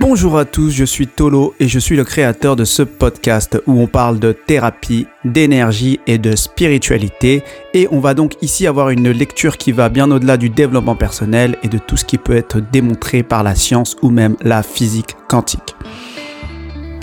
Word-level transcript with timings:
Bonjour 0.00 0.38
à 0.38 0.44
tous, 0.44 0.70
je 0.70 0.84
suis 0.84 1.08
Tolo 1.08 1.54
et 1.58 1.66
je 1.66 1.80
suis 1.80 1.96
le 1.96 2.04
créateur 2.04 2.54
de 2.54 2.64
ce 2.64 2.84
podcast 2.84 3.60
où 3.66 3.80
on 3.80 3.88
parle 3.88 4.20
de 4.20 4.30
thérapie, 4.30 5.08
d'énergie 5.24 5.98
et 6.06 6.18
de 6.18 6.36
spiritualité. 6.36 7.42
Et 7.74 7.88
on 7.90 7.98
va 7.98 8.14
donc 8.14 8.34
ici 8.40 8.68
avoir 8.68 8.90
une 8.90 9.10
lecture 9.10 9.56
qui 9.56 9.72
va 9.72 9.88
bien 9.88 10.08
au-delà 10.12 10.36
du 10.36 10.50
développement 10.50 10.94
personnel 10.94 11.58
et 11.64 11.68
de 11.68 11.78
tout 11.78 11.96
ce 11.96 12.04
qui 12.04 12.16
peut 12.16 12.36
être 12.36 12.60
démontré 12.60 13.24
par 13.24 13.42
la 13.42 13.56
science 13.56 13.96
ou 14.00 14.10
même 14.10 14.36
la 14.40 14.62
physique 14.62 15.16
quantique. 15.28 15.74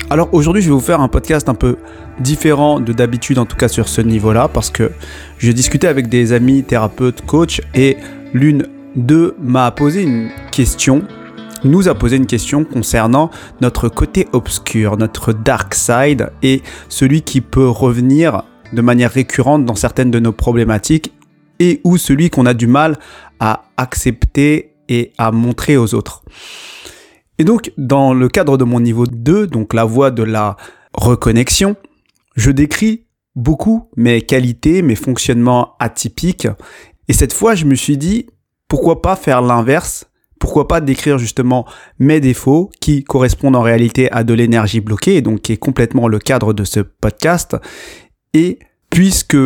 Alors 0.08 0.32
aujourd'hui 0.32 0.62
je 0.62 0.68
vais 0.68 0.74
vous 0.74 0.80
faire 0.80 1.02
un 1.02 1.08
podcast 1.08 1.50
un 1.50 1.54
peu 1.54 1.76
différent 2.18 2.80
de 2.80 2.94
d'habitude 2.94 3.38
en 3.38 3.44
tout 3.44 3.56
cas 3.56 3.68
sur 3.68 3.88
ce 3.88 4.00
niveau-là 4.00 4.48
parce 4.48 4.70
que 4.70 4.90
je 5.36 5.52
discutais 5.52 5.88
avec 5.88 6.08
des 6.08 6.32
amis 6.32 6.64
thérapeutes, 6.64 7.26
coachs 7.26 7.60
et 7.74 7.98
l'une 8.32 8.66
d'eux 8.94 9.36
m'a 9.38 9.70
posé 9.70 10.02
une 10.02 10.30
question 10.50 11.02
nous 11.66 11.88
a 11.88 11.94
posé 11.94 12.16
une 12.16 12.26
question 12.26 12.64
concernant 12.64 13.30
notre 13.60 13.88
côté 13.88 14.28
obscur, 14.32 14.96
notre 14.96 15.32
dark 15.32 15.74
side 15.74 16.30
et 16.42 16.62
celui 16.88 17.22
qui 17.22 17.40
peut 17.40 17.68
revenir 17.68 18.42
de 18.72 18.82
manière 18.82 19.10
récurrente 19.10 19.64
dans 19.64 19.74
certaines 19.74 20.10
de 20.10 20.18
nos 20.18 20.32
problématiques 20.32 21.12
et 21.58 21.80
ou 21.84 21.96
celui 21.96 22.30
qu'on 22.30 22.46
a 22.46 22.54
du 22.54 22.66
mal 22.66 22.98
à 23.40 23.64
accepter 23.76 24.74
et 24.88 25.12
à 25.18 25.32
montrer 25.32 25.76
aux 25.76 25.94
autres. 25.94 26.22
Et 27.38 27.44
donc, 27.44 27.72
dans 27.76 28.14
le 28.14 28.28
cadre 28.28 28.56
de 28.56 28.64
mon 28.64 28.80
niveau 28.80 29.06
2, 29.06 29.46
donc 29.46 29.74
la 29.74 29.84
voie 29.84 30.10
de 30.10 30.22
la 30.22 30.56
reconnexion, 30.94 31.76
je 32.34 32.50
décris 32.50 33.06
beaucoup 33.34 33.90
mes 33.96 34.22
qualités, 34.22 34.82
mes 34.82 34.94
fonctionnements 34.94 35.74
atypiques. 35.78 36.48
Et 37.08 37.12
cette 37.12 37.32
fois, 37.32 37.54
je 37.54 37.66
me 37.66 37.74
suis 37.74 37.98
dit, 37.98 38.26
pourquoi 38.68 39.02
pas 39.02 39.16
faire 39.16 39.42
l'inverse 39.42 40.06
pourquoi 40.46 40.68
pas 40.68 40.80
décrire 40.80 41.18
justement 41.18 41.66
mes 41.98 42.20
défauts 42.20 42.70
qui 42.80 43.02
correspondent 43.02 43.56
en 43.56 43.62
réalité 43.62 44.12
à 44.12 44.22
de 44.22 44.32
l'énergie 44.32 44.78
bloquée, 44.78 45.16
et 45.16 45.20
donc 45.20 45.40
qui 45.40 45.50
est 45.50 45.56
complètement 45.56 46.06
le 46.06 46.20
cadre 46.20 46.52
de 46.52 46.62
ce 46.62 46.78
podcast. 46.78 47.56
Et 48.32 48.60
puisque 48.88 49.36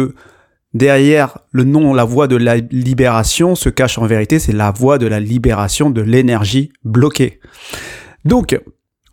derrière 0.75 1.39
le 1.53 1.65
nom, 1.65 1.95
la 1.95 2.05
voie 2.05 2.29
de 2.29 2.37
la 2.37 2.57
libération 2.57 3.55
se 3.55 3.71
cache 3.71 3.97
en 3.97 4.05
vérité, 4.05 4.39
c'est 4.39 4.53
la 4.53 4.73
voie 4.73 4.99
de 4.99 5.07
la 5.07 5.21
libération 5.21 5.89
de 5.89 6.03
l'énergie 6.03 6.71
bloquée. 6.85 7.41
Donc, 8.27 8.61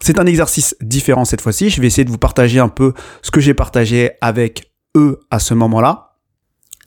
c'est 0.02 0.20
un 0.20 0.26
exercice 0.26 0.76
différent 0.82 1.24
cette 1.24 1.40
fois-ci. 1.40 1.70
Je 1.70 1.80
vais 1.80 1.88
essayer 1.88 2.04
de 2.04 2.12
vous 2.12 2.18
partager 2.18 2.60
un 2.60 2.68
peu 2.68 2.92
ce 3.22 3.32
que 3.32 3.40
j'ai 3.40 3.54
partagé 3.54 4.12
avec 4.20 4.74
eux 4.98 5.22
à 5.32 5.40
ce 5.40 5.54
moment-là. 5.54 6.18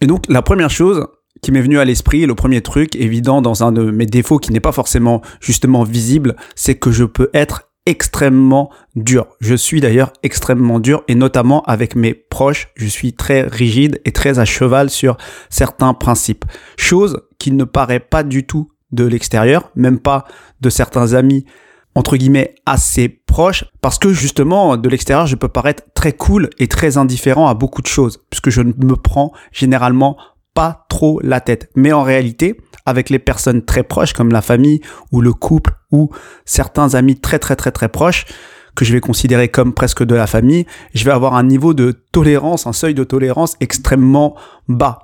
Et 0.02 0.06
donc, 0.06 0.26
la 0.28 0.42
première 0.42 0.68
chose, 0.68 1.06
qui 1.42 1.52
m'est 1.52 1.62
venu 1.62 1.78
à 1.78 1.84
l'esprit, 1.84 2.26
le 2.26 2.34
premier 2.34 2.60
truc 2.60 2.96
évident 2.96 3.42
dans 3.42 3.64
un 3.64 3.72
de 3.72 3.90
mes 3.90 4.06
défauts 4.06 4.38
qui 4.38 4.52
n'est 4.52 4.60
pas 4.60 4.72
forcément 4.72 5.22
justement 5.40 5.84
visible, 5.84 6.36
c'est 6.54 6.74
que 6.74 6.90
je 6.90 7.04
peux 7.04 7.30
être 7.34 7.70
extrêmement 7.86 8.70
dur. 8.94 9.26
Je 9.40 9.54
suis 9.54 9.80
d'ailleurs 9.80 10.12
extrêmement 10.22 10.80
dur 10.80 11.02
et 11.08 11.14
notamment 11.14 11.62
avec 11.62 11.96
mes 11.96 12.14
proches, 12.14 12.68
je 12.76 12.86
suis 12.86 13.14
très 13.14 13.42
rigide 13.42 14.00
et 14.04 14.12
très 14.12 14.38
à 14.38 14.44
cheval 14.44 14.90
sur 14.90 15.16
certains 15.48 15.94
principes. 15.94 16.44
Chose 16.76 17.22
qui 17.38 17.52
ne 17.52 17.64
paraît 17.64 18.00
pas 18.00 18.22
du 18.22 18.46
tout 18.46 18.70
de 18.92 19.04
l'extérieur, 19.04 19.70
même 19.76 19.98
pas 19.98 20.24
de 20.60 20.68
certains 20.68 21.14
amis 21.14 21.46
entre 21.94 22.16
guillemets 22.16 22.54
assez 22.66 23.08
proches 23.08 23.64
parce 23.80 23.98
que 23.98 24.12
justement 24.12 24.76
de 24.76 24.88
l'extérieur 24.88 25.26
je 25.26 25.34
peux 25.34 25.48
paraître 25.48 25.82
très 25.94 26.12
cool 26.12 26.48
et 26.58 26.68
très 26.68 26.96
indifférent 26.96 27.48
à 27.48 27.54
beaucoup 27.54 27.82
de 27.82 27.86
choses 27.86 28.20
puisque 28.30 28.50
je 28.50 28.62
ne 28.62 28.72
me 28.84 28.94
prends 28.94 29.32
généralement 29.52 30.16
pas 30.54 30.86
trop 30.88 31.20
la 31.22 31.40
tête. 31.40 31.70
Mais 31.76 31.92
en 31.92 32.02
réalité, 32.02 32.60
avec 32.86 33.10
les 33.10 33.18
personnes 33.18 33.64
très 33.64 33.82
proches 33.82 34.12
comme 34.12 34.32
la 34.32 34.42
famille 34.42 34.80
ou 35.12 35.20
le 35.20 35.32
couple 35.32 35.72
ou 35.92 36.10
certains 36.44 36.94
amis 36.94 37.16
très 37.16 37.38
très 37.38 37.56
très 37.56 37.72
très 37.72 37.88
proches, 37.88 38.26
que 38.74 38.84
je 38.84 38.92
vais 38.92 39.00
considérer 39.00 39.48
comme 39.48 39.74
presque 39.74 40.04
de 40.04 40.14
la 40.14 40.26
famille, 40.26 40.66
je 40.94 41.04
vais 41.04 41.10
avoir 41.10 41.34
un 41.34 41.42
niveau 41.42 41.74
de 41.74 41.92
tolérance, 42.12 42.66
un 42.66 42.72
seuil 42.72 42.94
de 42.94 43.04
tolérance 43.04 43.56
extrêmement 43.60 44.36
bas. 44.68 45.00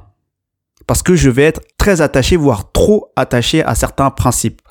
Parce 0.87 1.03
que 1.03 1.17
je 1.17 1.31
vais 1.31 1.43
être 1.43 1.61
très 1.79 2.01
attaché, 2.01 2.37
voire 2.37 2.71
trop 2.73 3.13
attaché 3.17 3.63
à 3.65 3.75
certains 3.75 4.11
principes. 4.11 4.63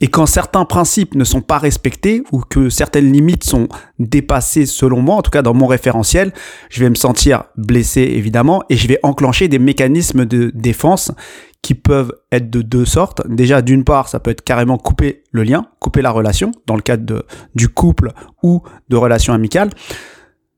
Et 0.00 0.08
quand 0.08 0.26
certains 0.26 0.66
principes 0.66 1.14
ne 1.14 1.24
sont 1.24 1.40
pas 1.40 1.58
respectés 1.58 2.22
ou 2.30 2.40
que 2.40 2.68
certaines 2.68 3.10
limites 3.10 3.44
sont 3.44 3.68
dépassées 3.98 4.66
selon 4.66 5.00
moi, 5.00 5.16
en 5.16 5.22
tout 5.22 5.30
cas 5.30 5.40
dans 5.40 5.54
mon 5.54 5.66
référentiel, 5.66 6.32
je 6.68 6.80
vais 6.80 6.90
me 6.90 6.94
sentir 6.94 7.44
blessé 7.56 8.02
évidemment 8.02 8.62
et 8.68 8.76
je 8.76 8.88
vais 8.88 9.00
enclencher 9.02 9.48
des 9.48 9.58
mécanismes 9.58 10.26
de 10.26 10.50
défense 10.54 11.12
qui 11.62 11.74
peuvent 11.74 12.12
être 12.30 12.50
de 12.50 12.60
deux 12.60 12.84
sortes. 12.84 13.26
Déjà, 13.26 13.62
d'une 13.62 13.84
part, 13.84 14.08
ça 14.08 14.20
peut 14.20 14.30
être 14.30 14.44
carrément 14.44 14.76
couper 14.76 15.24
le 15.32 15.42
lien, 15.42 15.66
couper 15.80 16.02
la 16.02 16.10
relation 16.10 16.52
dans 16.66 16.76
le 16.76 16.82
cadre 16.82 17.24
du 17.54 17.68
couple 17.68 18.12
ou 18.42 18.62
de 18.88 18.96
relations 18.96 19.32
amicales. 19.32 19.70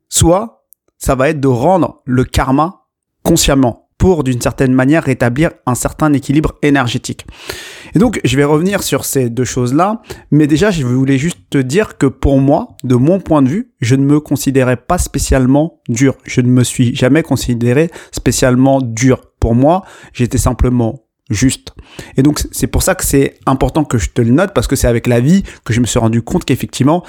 Soit, 0.09 0.66
ça 0.98 1.15
va 1.15 1.31
être 1.31 1.41
de 1.41 1.48
rendre 1.48 2.03
le 2.04 2.25
karma 2.25 2.87
consciemment 3.22 3.88
pour 3.98 4.22
d'une 4.25 4.41
certaine 4.41 4.72
manière 4.72 5.04
rétablir 5.04 5.50
un 5.66 5.75
certain 5.75 6.12
équilibre 6.12 6.54
énergétique. 6.62 7.26
Et 7.94 7.98
donc 7.98 8.20
je 8.25 8.36
vais 8.36 8.44
revenir 8.44 8.82
sur 8.82 9.04
ces 9.04 9.28
deux 9.28 9.44
choses-là, 9.44 10.00
mais 10.31 10.47
déjà 10.47 10.70
je 10.70 10.84
voulais 10.84 11.19
juste 11.19 11.38
te 11.50 11.59
dire 11.59 11.98
que 11.98 12.06
pour 12.06 12.41
moi, 12.41 12.76
de 12.84 12.94
mon 12.94 13.19
point 13.20 13.42
de 13.42 13.48
vue, 13.48 13.72
je 13.81 13.97
ne 13.97 14.04
me 14.04 14.20
considérais 14.20 14.76
pas 14.76 14.98
spécialement 14.98 15.81
dur. 15.88 16.16
Je 16.25 16.41
ne 16.41 16.48
me 16.48 16.62
suis 16.62 16.94
jamais 16.94 17.22
considéré 17.22 17.91
spécialement 18.12 18.81
dur. 18.81 19.20
Pour 19.41 19.54
moi, 19.54 19.84
j'étais 20.12 20.38
simplement 20.38 21.04
juste. 21.28 21.75
Et 22.16 22.22
donc 22.22 22.41
c'est 22.53 22.66
pour 22.69 22.82
ça 22.82 22.94
que 22.94 23.04
c'est 23.04 23.38
important 23.47 23.84
que 23.84 23.98
je 23.98 24.10
te 24.10 24.22
le 24.22 24.30
note 24.30 24.54
parce 24.54 24.66
que 24.66 24.76
c'est 24.76 24.88
avec 24.88 25.06
la 25.06 25.20
vie 25.20 25.42
que 25.65 25.72
je 25.72 25.80
me 25.80 25.86
suis 25.86 25.98
rendu 25.98 26.22
compte 26.22 26.44
qu'effectivement, 26.44 27.04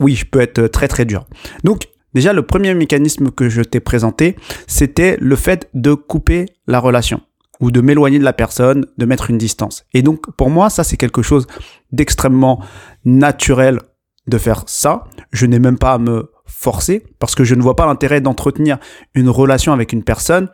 oui, 0.00 0.14
je 0.14 0.24
peux 0.24 0.40
être 0.40 0.66
très 0.68 0.88
très 0.88 1.04
dur. 1.04 1.26
Donc 1.64 1.88
Déjà, 2.14 2.32
le 2.32 2.42
premier 2.42 2.74
mécanisme 2.74 3.30
que 3.30 3.48
je 3.48 3.62
t'ai 3.62 3.80
présenté, 3.80 4.36
c'était 4.66 5.16
le 5.20 5.36
fait 5.36 5.68
de 5.74 5.94
couper 5.94 6.46
la 6.66 6.78
relation 6.78 7.20
ou 7.60 7.70
de 7.70 7.80
m'éloigner 7.80 8.18
de 8.18 8.24
la 8.24 8.32
personne, 8.32 8.86
de 8.98 9.06
mettre 9.06 9.30
une 9.30 9.38
distance. 9.38 9.86
Et 9.94 10.02
donc, 10.02 10.30
pour 10.36 10.50
moi, 10.50 10.68
ça, 10.68 10.84
c'est 10.84 10.96
quelque 10.96 11.22
chose 11.22 11.46
d'extrêmement 11.92 12.62
naturel 13.04 13.80
de 14.26 14.38
faire 14.38 14.64
ça. 14.66 15.04
Je 15.32 15.46
n'ai 15.46 15.58
même 15.58 15.78
pas 15.78 15.92
à 15.92 15.98
me 15.98 16.30
forcer 16.44 17.04
parce 17.18 17.34
que 17.34 17.44
je 17.44 17.54
ne 17.54 17.62
vois 17.62 17.76
pas 17.76 17.86
l'intérêt 17.86 18.20
d'entretenir 18.20 18.78
une 19.14 19.28
relation 19.28 19.72
avec 19.72 19.92
une 19.92 20.02
personne 20.02 20.48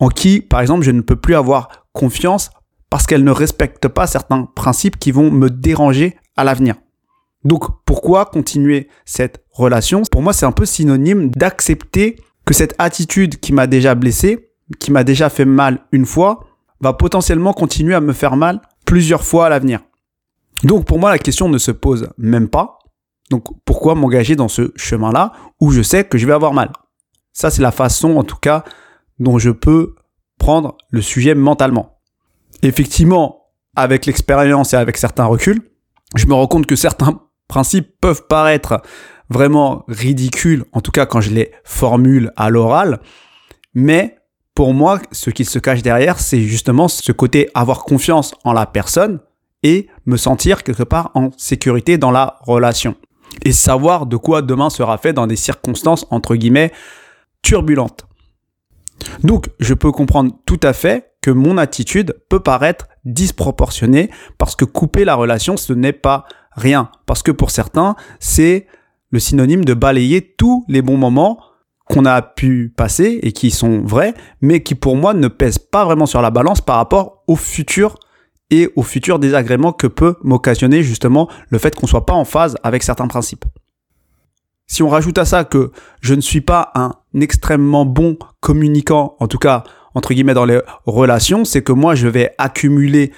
en 0.00 0.08
qui, 0.08 0.40
par 0.40 0.60
exemple, 0.60 0.84
je 0.84 0.90
ne 0.90 1.00
peux 1.00 1.16
plus 1.16 1.34
avoir 1.34 1.86
confiance 1.92 2.50
parce 2.90 3.06
qu'elle 3.06 3.24
ne 3.24 3.30
respecte 3.30 3.88
pas 3.88 4.06
certains 4.06 4.44
principes 4.44 4.98
qui 4.98 5.12
vont 5.12 5.30
me 5.30 5.50
déranger 5.50 6.16
à 6.36 6.44
l'avenir. 6.44 6.76
Donc 7.44 7.64
pourquoi 7.84 8.26
continuer 8.26 8.88
cette 9.04 9.44
relation? 9.50 10.02
Pour 10.10 10.22
moi, 10.22 10.32
c'est 10.32 10.46
un 10.46 10.52
peu 10.52 10.66
synonyme 10.66 11.30
d'accepter 11.30 12.16
que 12.44 12.54
cette 12.54 12.74
attitude 12.78 13.38
qui 13.40 13.52
m'a 13.52 13.66
déjà 13.66 13.94
blessé, 13.94 14.50
qui 14.80 14.90
m'a 14.90 15.04
déjà 15.04 15.30
fait 15.30 15.44
mal 15.44 15.80
une 15.92 16.06
fois, 16.06 16.46
va 16.80 16.92
potentiellement 16.92 17.52
continuer 17.52 17.94
à 17.94 18.00
me 18.00 18.12
faire 18.12 18.36
mal 18.36 18.60
plusieurs 18.84 19.24
fois 19.24 19.46
à 19.46 19.48
l'avenir. 19.48 19.80
Donc 20.64 20.86
pour 20.86 20.98
moi, 20.98 21.10
la 21.10 21.18
question 21.18 21.48
ne 21.48 21.58
se 21.58 21.70
pose 21.70 22.08
même 22.18 22.48
pas. 22.48 22.78
Donc 23.30 23.46
pourquoi 23.64 23.94
m'engager 23.94 24.36
dans 24.36 24.48
ce 24.48 24.72
chemin-là 24.76 25.32
où 25.60 25.70
je 25.70 25.82
sais 25.82 26.04
que 26.04 26.18
je 26.18 26.26
vais 26.26 26.32
avoir 26.32 26.52
mal? 26.52 26.72
Ça, 27.32 27.50
c'est 27.50 27.62
la 27.62 27.70
façon, 27.70 28.16
en 28.16 28.24
tout 28.24 28.36
cas, 28.36 28.64
dont 29.18 29.38
je 29.38 29.50
peux 29.50 29.94
prendre 30.38 30.76
le 30.90 31.02
sujet 31.02 31.34
mentalement. 31.34 32.00
Effectivement, 32.62 33.46
avec 33.76 34.06
l'expérience 34.06 34.72
et 34.72 34.76
avec 34.76 34.96
certains 34.96 35.26
reculs, 35.26 35.60
je 36.16 36.26
me 36.26 36.34
rends 36.34 36.46
compte 36.46 36.66
que 36.66 36.76
certains 36.76 37.20
principes 37.48 37.88
peuvent 38.00 38.26
paraître 38.28 38.80
vraiment 39.30 39.84
ridicules, 39.88 40.64
en 40.72 40.80
tout 40.80 40.92
cas 40.92 41.06
quand 41.06 41.20
je 41.20 41.30
les 41.30 41.52
formule 41.64 42.32
à 42.36 42.50
l'oral, 42.50 43.00
mais 43.74 44.18
pour 44.54 44.74
moi, 44.74 45.00
ce 45.12 45.30
qui 45.30 45.44
se 45.44 45.58
cache 45.58 45.82
derrière, 45.82 46.18
c'est 46.18 46.40
justement 46.40 46.88
ce 46.88 47.12
côté 47.12 47.48
avoir 47.54 47.84
confiance 47.84 48.34
en 48.44 48.52
la 48.52 48.66
personne 48.66 49.20
et 49.62 49.88
me 50.04 50.16
sentir 50.16 50.64
quelque 50.64 50.82
part 50.82 51.10
en 51.14 51.30
sécurité 51.36 51.96
dans 51.96 52.10
la 52.10 52.38
relation. 52.40 52.96
Et 53.44 53.52
savoir 53.52 54.06
de 54.06 54.16
quoi 54.16 54.42
demain 54.42 54.68
sera 54.68 54.98
fait 54.98 55.12
dans 55.12 55.28
des 55.28 55.36
circonstances, 55.36 56.06
entre 56.10 56.34
guillemets, 56.34 56.72
turbulentes. 57.42 58.06
Donc, 59.22 59.48
je 59.60 59.74
peux 59.74 59.92
comprendre 59.92 60.32
tout 60.44 60.60
à 60.62 60.72
fait 60.72 61.12
que 61.22 61.30
mon 61.30 61.56
attitude 61.56 62.16
peut 62.28 62.40
paraître 62.40 62.88
disproportionnée 63.04 64.10
parce 64.38 64.56
que 64.56 64.64
couper 64.64 65.04
la 65.04 65.14
relation, 65.14 65.56
ce 65.56 65.72
n'est 65.72 65.92
pas 65.92 66.24
rien. 66.58 66.90
Parce 67.06 67.22
que 67.22 67.30
pour 67.30 67.50
certains, 67.50 67.96
c'est 68.20 68.66
le 69.10 69.18
synonyme 69.18 69.64
de 69.64 69.74
balayer 69.74 70.34
tous 70.36 70.64
les 70.68 70.82
bons 70.82 70.96
moments 70.96 71.38
qu'on 71.88 72.04
a 72.04 72.20
pu 72.20 72.72
passer 72.76 73.18
et 73.22 73.32
qui 73.32 73.50
sont 73.50 73.80
vrais, 73.80 74.14
mais 74.42 74.62
qui 74.62 74.74
pour 74.74 74.96
moi 74.96 75.14
ne 75.14 75.28
pèsent 75.28 75.58
pas 75.58 75.84
vraiment 75.84 76.06
sur 76.06 76.20
la 76.20 76.30
balance 76.30 76.60
par 76.60 76.76
rapport 76.76 77.24
au 77.26 77.36
futur 77.36 77.94
et 78.50 78.70
au 78.76 78.82
futur 78.82 79.18
désagrément 79.18 79.72
que 79.72 79.86
peut 79.86 80.16
m'occasionner 80.22 80.82
justement 80.82 81.28
le 81.48 81.58
fait 81.58 81.74
qu'on 81.74 81.86
soit 81.86 82.06
pas 82.06 82.14
en 82.14 82.24
phase 82.24 82.56
avec 82.62 82.82
certains 82.82 83.08
principes. 83.08 83.44
Si 84.66 84.82
on 84.82 84.88
rajoute 84.88 85.16
à 85.16 85.24
ça 85.24 85.44
que 85.44 85.72
je 86.02 86.14
ne 86.14 86.20
suis 86.20 86.42
pas 86.42 86.72
un 86.74 86.92
extrêmement 87.18 87.86
bon 87.86 88.18
communicant, 88.40 89.16
en 89.18 89.26
tout 89.26 89.38
cas 89.38 89.64
entre 89.94 90.12
guillemets 90.12 90.34
dans 90.34 90.44
les 90.44 90.60
relations, 90.84 91.44
c'est 91.44 91.62
que 91.62 91.72
moi 91.72 91.94
je 91.94 92.08
vais 92.08 92.34
accumuler 92.38 93.12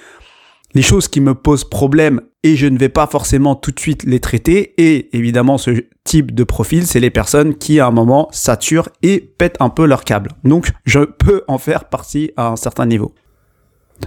les 0.73 0.81
choses 0.81 1.07
qui 1.07 1.21
me 1.21 1.35
posent 1.35 1.65
problème 1.65 2.21
et 2.43 2.55
je 2.55 2.67
ne 2.67 2.77
vais 2.77 2.89
pas 2.89 3.07
forcément 3.07 3.55
tout 3.55 3.71
de 3.71 3.79
suite 3.79 4.03
les 4.03 4.19
traiter. 4.19 4.73
Et 4.77 5.15
évidemment, 5.15 5.57
ce 5.57 5.71
type 6.03 6.33
de 6.33 6.43
profil, 6.43 6.87
c'est 6.87 6.99
les 6.99 7.09
personnes 7.09 7.55
qui 7.55 7.79
à 7.79 7.87
un 7.87 7.91
moment 7.91 8.29
saturent 8.31 8.89
et 9.03 9.19
pètent 9.19 9.57
un 9.59 9.69
peu 9.69 9.85
leur 9.85 10.03
câble. 10.03 10.31
Donc, 10.43 10.71
je 10.85 10.99
peux 10.99 11.43
en 11.47 11.57
faire 11.57 11.85
partie 11.85 12.31
à 12.37 12.47
un 12.47 12.55
certain 12.55 12.85
niveau. 12.85 13.13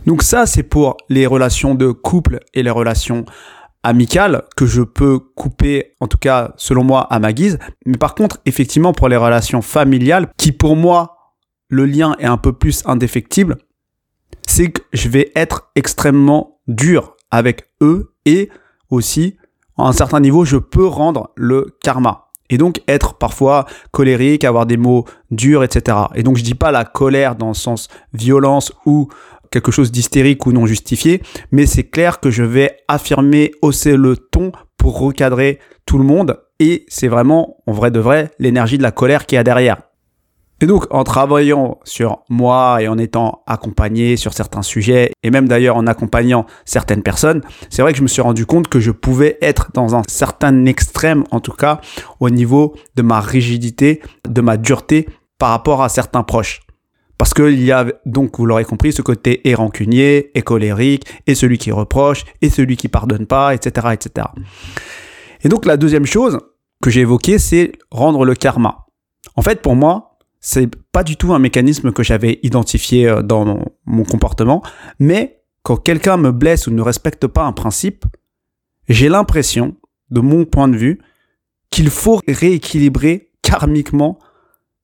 Donc 0.06 0.22
ça, 0.22 0.46
c'est 0.46 0.64
pour 0.64 0.96
les 1.08 1.26
relations 1.26 1.75
de 1.75 1.93
couple 1.93 2.40
et 2.52 2.62
les 2.62 2.70
relations 2.70 3.25
amicales 3.84 4.43
que 4.56 4.67
je 4.67 4.82
peux 4.82 5.19
couper, 5.19 5.94
en 6.00 6.08
tout 6.08 6.19
cas 6.19 6.52
selon 6.56 6.82
moi, 6.82 7.02
à 7.02 7.19
ma 7.20 7.32
guise. 7.32 7.58
Mais 7.87 7.99
par 7.99 8.14
contre, 8.14 8.38
effectivement, 8.46 8.93
pour 8.93 9.08
les 9.08 9.17
relations 9.17 9.62
familiales, 9.62 10.28
qui 10.37 10.52
pour 10.52 10.75
moi, 10.75 11.34
le 11.69 11.87
lien 11.87 12.17
est 12.19 12.26
un 12.26 12.37
peu 12.37 12.52
plus 12.52 12.82
indéfectible, 12.87 13.56
c'est 14.46 14.70
que 14.70 14.82
je 14.92 15.08
vais 15.08 15.32
être 15.34 15.70
extrêmement 15.74 16.60
dur 16.68 17.16
avec 17.30 17.68
eux 17.80 18.14
et 18.26 18.48
aussi, 18.90 19.36
à 19.76 19.84
un 19.88 19.92
certain 19.92 20.20
niveau, 20.20 20.44
je 20.44 20.56
peux 20.56 20.86
rendre 20.86 21.30
le 21.36 21.76
karma. 21.82 22.28
Et 22.50 22.58
donc 22.58 22.82
être 22.86 23.14
parfois 23.14 23.66
colérique, 23.90 24.44
avoir 24.44 24.66
des 24.66 24.76
mots 24.76 25.06
durs, 25.30 25.64
etc. 25.64 25.96
Et 26.14 26.22
donc 26.22 26.36
je 26.36 26.44
dis 26.44 26.54
pas 26.54 26.70
la 26.70 26.84
colère 26.84 27.36
dans 27.36 27.48
le 27.48 27.54
sens 27.54 27.88
violence 28.12 28.72
ou 28.84 29.08
quelque 29.50 29.72
chose 29.72 29.90
d'hystérique 29.90 30.46
ou 30.46 30.52
non 30.52 30.66
justifié, 30.66 31.22
mais 31.52 31.66
c'est 31.66 31.84
clair 31.84 32.20
que 32.20 32.30
je 32.30 32.42
vais 32.42 32.76
affirmer, 32.88 33.52
hausser 33.62 33.96
le 33.96 34.16
ton 34.16 34.52
pour 34.76 34.98
recadrer 34.98 35.58
tout 35.86 35.98
le 35.98 36.04
monde. 36.04 36.40
Et 36.60 36.84
c'est 36.88 37.08
vraiment, 37.08 37.56
en 37.66 37.72
vrai 37.72 37.90
de 37.90 38.00
vrai, 38.00 38.30
l'énergie 38.38 38.78
de 38.78 38.82
la 38.82 38.92
colère 38.92 39.26
qui 39.26 39.36
a 39.36 39.44
derrière. 39.44 39.78
Et 40.64 40.66
donc, 40.66 40.87
en 40.88 41.05
travaillant 41.05 41.78
sur 41.84 42.22
moi 42.31 42.78
et 42.81 42.88
en 42.88 42.96
étant 42.96 43.43
accompagné 43.46 44.16
sur 44.16 44.32
certains 44.32 44.62
sujets, 44.62 45.11
et 45.22 45.31
même 45.31 45.46
d'ailleurs 45.46 45.76
en 45.76 45.87
accompagnant 45.87 46.46
certaines 46.64 47.02
personnes, 47.02 47.43
c'est 47.69 47.82
vrai 47.82 47.93
que 47.93 47.99
je 47.99 48.02
me 48.02 48.08
suis 48.08 48.22
rendu 48.22 48.46
compte 48.46 48.69
que 48.69 48.81
je 48.81 48.90
pouvais 48.90 49.37
être 49.43 49.72
dans 49.75 49.94
un 49.94 50.00
certain 50.08 50.64
extrême, 50.64 51.25
en 51.32 51.40
tout 51.40 51.52
cas, 51.52 51.82
au 52.19 52.31
niveau 52.31 52.75
de 52.94 53.02
ma 53.02 53.20
rigidité, 53.20 54.00
de 54.26 54.40
ma 54.40 54.56
dureté 54.56 55.06
par 55.37 55.50
rapport 55.50 55.82
à 55.82 55.90
certains 55.90 56.22
proches. 56.22 56.62
Parce 57.19 57.34
qu'il 57.34 57.62
y 57.62 57.70
a 57.70 57.84
donc, 58.06 58.38
vous 58.38 58.46
l'aurez 58.46 58.64
compris, 58.64 58.94
ce 58.94 59.02
côté 59.02 59.46
et 59.46 59.55
rancunier, 59.55 60.31
et 60.34 60.40
colérique, 60.40 61.05
et 61.26 61.34
celui 61.34 61.58
qui 61.58 61.72
reproche, 61.72 62.25
et 62.40 62.49
celui 62.49 62.78
qui 62.78 62.88
pardonne 62.88 63.26
pas, 63.26 63.55
etc., 63.55 63.88
etc. 63.93 64.28
Et 65.43 65.50
donc 65.50 65.67
la 65.67 65.76
deuxième 65.76 66.06
chose 66.06 66.38
que 66.82 66.88
j'ai 66.88 67.02
évoquée, 67.02 67.38
c'est 67.38 67.72
rendre 67.90 68.25
le 68.25 68.34
karma. 68.34 68.87
En 69.37 69.43
fait, 69.43 69.60
pour 69.60 69.76
moi, 69.76 70.13
c'est 70.46 70.69
pas 70.93 71.05
du 71.05 71.17
tout 71.17 71.32
un 71.32 71.38
mécanisme 71.38 71.91
que 71.91 72.02
j'avais 72.02 72.38
identifié 72.43 73.08
euh, 73.08 73.23
dans 73.23 73.64
mon, 73.87 74.05
comportement, 74.05 74.62
mais 74.99 75.41
quand 75.62 75.76
quelqu'un 75.76 76.19
me 76.19 76.32
blesse 76.32 76.67
ou 76.67 76.70
ne 76.70 76.82
respecte 76.82 77.26
pas 77.26 77.44
un 77.44 77.52
principe, 77.52 78.05
j'ai 78.87 79.08
l'impression, 79.08 79.75
de 80.11 80.20
mon 80.20 80.44
point 80.44 80.69
de 80.69 80.76
vue, 80.76 81.00
qu'il 81.70 81.88
faut 81.88 82.20
rééquilibrer 82.29 83.31
karmiquement 83.41 84.19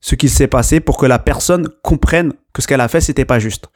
ce 0.01 0.15
qui 0.15 0.31
s'est 0.31 0.49
passé 0.49 0.81
pour 0.81 0.97
que 0.97 1.05
la 1.05 1.19
personne 1.19 1.69
comprenne 1.83 2.33
que 2.55 2.63
ce 2.63 2.67
qu'elle 2.67 2.81
a 2.81 2.89
fait, 2.89 3.03
c'était 3.03 3.27
pas 3.27 3.39
juste. 3.39 3.69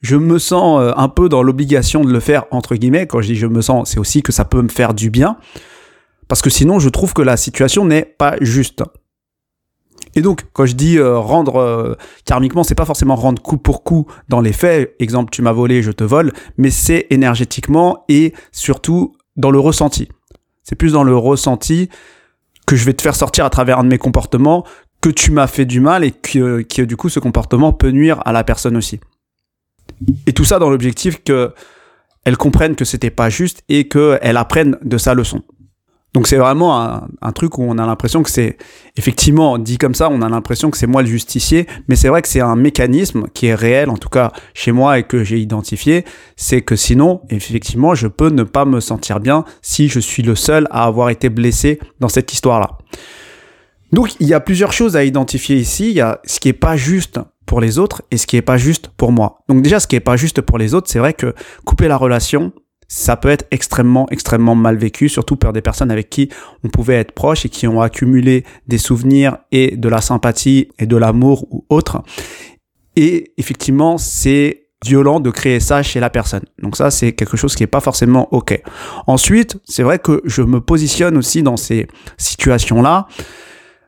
Je 0.00 0.14
me 0.14 0.38
sens 0.38 0.80
euh, 0.80 0.92
un 0.96 1.08
peu 1.08 1.28
dans 1.28 1.42
l'obligation 1.42 2.04
de 2.04 2.12
le 2.12 2.20
faire, 2.20 2.44
entre 2.52 2.76
guillemets. 2.76 3.08
Quand 3.08 3.20
je 3.20 3.26
dis 3.26 3.34
je 3.34 3.48
me 3.48 3.62
sens, 3.62 3.90
c'est 3.90 3.98
aussi 3.98 4.22
que 4.22 4.30
ça 4.30 4.44
peut 4.44 4.62
me 4.62 4.68
faire 4.68 4.94
du 4.94 5.10
bien. 5.10 5.38
Parce 6.28 6.40
que 6.40 6.50
sinon, 6.50 6.78
je 6.78 6.88
trouve 6.88 7.14
que 7.14 7.22
la 7.22 7.36
situation 7.36 7.84
n'est 7.84 8.04
pas 8.04 8.36
juste. 8.40 8.84
Et 10.18 10.20
donc, 10.20 10.46
quand 10.52 10.66
je 10.66 10.74
dis 10.74 10.98
euh, 10.98 11.16
rendre 11.16 11.60
euh, 11.60 11.94
karmiquement, 12.24 12.64
c'est 12.64 12.74
pas 12.74 12.84
forcément 12.84 13.14
rendre 13.14 13.40
coup 13.40 13.56
pour 13.56 13.84
coup 13.84 14.08
dans 14.28 14.40
les 14.40 14.52
faits. 14.52 14.96
Exemple, 14.98 15.30
tu 15.30 15.42
m'as 15.42 15.52
volé, 15.52 15.80
je 15.80 15.92
te 15.92 16.02
vole, 16.02 16.32
mais 16.56 16.70
c'est 16.70 17.06
énergétiquement 17.10 18.04
et 18.08 18.34
surtout 18.50 19.14
dans 19.36 19.52
le 19.52 19.60
ressenti. 19.60 20.08
C'est 20.64 20.74
plus 20.74 20.94
dans 20.94 21.04
le 21.04 21.16
ressenti 21.16 21.88
que 22.66 22.74
je 22.74 22.84
vais 22.84 22.94
te 22.94 23.02
faire 23.02 23.14
sortir 23.14 23.44
à 23.44 23.50
travers 23.50 23.78
un 23.78 23.84
de 23.84 23.90
mes 23.90 23.98
comportements 23.98 24.64
que 25.00 25.08
tu 25.08 25.30
m'as 25.30 25.46
fait 25.46 25.66
du 25.66 25.78
mal 25.78 26.02
et 26.02 26.10
que, 26.10 26.82
du 26.82 26.96
coup 26.96 27.08
ce 27.08 27.20
comportement 27.20 27.72
peut 27.72 27.90
nuire 27.90 28.20
à 28.24 28.32
la 28.32 28.42
personne 28.42 28.76
aussi. 28.76 28.98
Et 30.26 30.32
tout 30.32 30.44
ça 30.44 30.58
dans 30.58 30.68
l'objectif 30.68 31.22
que 31.22 31.52
elle 32.24 32.36
comprenne 32.36 32.74
que 32.74 32.84
c'était 32.84 33.10
pas 33.10 33.30
juste 33.30 33.62
et 33.68 33.86
qu'elle 33.86 34.36
apprenne 34.36 34.78
de 34.82 34.98
sa 34.98 35.14
leçon. 35.14 35.44
Donc 36.14 36.26
c'est 36.26 36.36
vraiment 36.36 37.06
un, 37.20 37.32
truc 37.32 37.58
où 37.58 37.62
on 37.62 37.76
a 37.76 37.86
l'impression 37.86 38.22
que 38.22 38.30
c'est 38.30 38.56
effectivement 38.96 39.58
dit 39.58 39.76
comme 39.76 39.94
ça, 39.94 40.08
on 40.10 40.22
a 40.22 40.28
l'impression 40.28 40.70
que 40.70 40.78
c'est 40.78 40.86
moi 40.86 41.02
le 41.02 41.08
justicier, 41.08 41.66
mais 41.86 41.96
c'est 41.96 42.08
vrai 42.08 42.22
que 42.22 42.28
c'est 42.28 42.40
un 42.40 42.56
mécanisme 42.56 43.26
qui 43.34 43.46
est 43.46 43.54
réel, 43.54 43.90
en 43.90 43.98
tout 43.98 44.08
cas 44.08 44.32
chez 44.54 44.72
moi 44.72 44.98
et 44.98 45.02
que 45.02 45.22
j'ai 45.22 45.38
identifié, 45.38 46.06
c'est 46.34 46.62
que 46.62 46.76
sinon 46.76 47.20
effectivement 47.28 47.94
je 47.94 48.08
peux 48.08 48.30
ne 48.30 48.42
pas 48.42 48.64
me 48.64 48.80
sentir 48.80 49.20
bien 49.20 49.44
si 49.60 49.88
je 49.88 50.00
suis 50.00 50.22
le 50.22 50.34
seul 50.34 50.66
à 50.70 50.84
avoir 50.84 51.10
été 51.10 51.28
blessé 51.28 51.78
dans 52.00 52.08
cette 52.08 52.32
histoire-là. 52.32 52.78
Donc 53.92 54.18
il 54.18 54.26
y 54.26 54.34
a 54.34 54.40
plusieurs 54.40 54.72
choses 54.72 54.96
à 54.96 55.04
identifier 55.04 55.56
ici, 55.56 55.90
il 55.90 55.96
y 55.96 56.00
a 56.00 56.20
ce 56.24 56.40
qui 56.40 56.48
est 56.48 56.54
pas 56.54 56.76
juste 56.76 57.20
pour 57.44 57.60
les 57.60 57.78
autres 57.78 58.02
et 58.10 58.16
ce 58.16 58.26
qui 58.26 58.36
est 58.36 58.42
pas 58.42 58.56
juste 58.56 58.90
pour 58.96 59.12
moi. 59.12 59.40
Donc 59.48 59.62
déjà 59.62 59.78
ce 59.78 59.86
qui 59.86 59.96
est 59.96 60.00
pas 60.00 60.16
juste 60.16 60.40
pour 60.40 60.56
les 60.56 60.74
autres, 60.74 60.90
c'est 60.90 60.98
vrai 60.98 61.12
que 61.12 61.34
couper 61.64 61.86
la 61.86 61.96
relation, 61.96 62.52
ça 62.88 63.16
peut 63.16 63.28
être 63.28 63.46
extrêmement, 63.50 64.06
extrêmement 64.10 64.54
mal 64.54 64.76
vécu, 64.76 65.10
surtout 65.10 65.36
par 65.36 65.52
des 65.52 65.60
personnes 65.60 65.90
avec 65.90 66.08
qui 66.08 66.30
on 66.64 66.68
pouvait 66.68 66.94
être 66.94 67.12
proche 67.12 67.44
et 67.44 67.50
qui 67.50 67.68
ont 67.68 67.82
accumulé 67.82 68.44
des 68.66 68.78
souvenirs 68.78 69.36
et 69.52 69.76
de 69.76 69.88
la 69.88 70.00
sympathie 70.00 70.68
et 70.78 70.86
de 70.86 70.96
l'amour 70.96 71.46
ou 71.50 71.66
autre. 71.68 72.02
Et 72.96 73.32
effectivement, 73.36 73.98
c'est 73.98 74.68
violent 74.84 75.20
de 75.20 75.30
créer 75.30 75.60
ça 75.60 75.82
chez 75.82 76.00
la 76.00 76.08
personne. 76.08 76.44
Donc 76.62 76.76
ça, 76.76 76.90
c'est 76.90 77.12
quelque 77.12 77.36
chose 77.36 77.54
qui 77.54 77.62
est 77.62 77.68
pas 77.68 77.80
forcément 77.80 78.32
OK. 78.32 78.60
Ensuite, 79.06 79.58
c'est 79.64 79.82
vrai 79.82 79.98
que 79.98 80.22
je 80.24 80.42
me 80.42 80.60
positionne 80.60 81.16
aussi 81.16 81.42
dans 81.42 81.56
ces 81.56 81.88
situations-là 82.16 83.06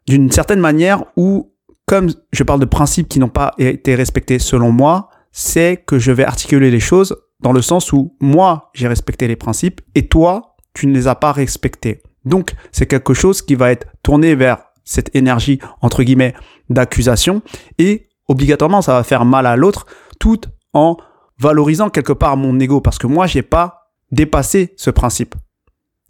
d'une 0.06 0.30
certaine 0.30 0.60
manière 0.60 1.04
où, 1.16 1.52
comme 1.86 2.10
je 2.32 2.42
parle 2.42 2.60
de 2.60 2.64
principes 2.66 3.08
qui 3.08 3.18
n'ont 3.18 3.28
pas 3.28 3.54
été 3.58 3.94
respectés 3.94 4.38
selon 4.38 4.72
moi, 4.72 5.08
c'est 5.32 5.82
que 5.86 5.98
je 5.98 6.10
vais 6.10 6.24
articuler 6.24 6.70
les 6.70 6.80
choses 6.80 7.16
dans 7.42 7.52
le 7.52 7.62
sens 7.62 7.92
où 7.92 8.16
moi, 8.20 8.70
j'ai 8.74 8.88
respecté 8.88 9.28
les 9.28 9.36
principes 9.36 9.80
et 9.94 10.08
toi, 10.08 10.56
tu 10.74 10.86
ne 10.86 10.94
les 10.94 11.08
as 11.08 11.14
pas 11.14 11.32
respectés. 11.32 12.02
Donc, 12.24 12.54
c'est 12.72 12.86
quelque 12.86 13.14
chose 13.14 13.42
qui 13.42 13.54
va 13.54 13.70
être 13.70 13.86
tourné 14.02 14.34
vers 14.34 14.58
cette 14.84 15.14
énergie, 15.14 15.58
entre 15.80 16.02
guillemets, 16.02 16.34
d'accusation 16.68 17.42
et 17.78 18.08
obligatoirement, 18.28 18.82
ça 18.82 18.94
va 18.94 19.02
faire 19.02 19.24
mal 19.24 19.46
à 19.46 19.56
l'autre 19.56 19.86
tout 20.18 20.40
en 20.72 20.96
valorisant 21.38 21.90
quelque 21.90 22.12
part 22.12 22.36
mon 22.36 22.58
ego 22.60 22.80
parce 22.80 22.98
que 22.98 23.06
moi, 23.06 23.26
j'ai 23.26 23.42
pas 23.42 23.92
dépassé 24.12 24.74
ce 24.76 24.90
principe 24.90 25.34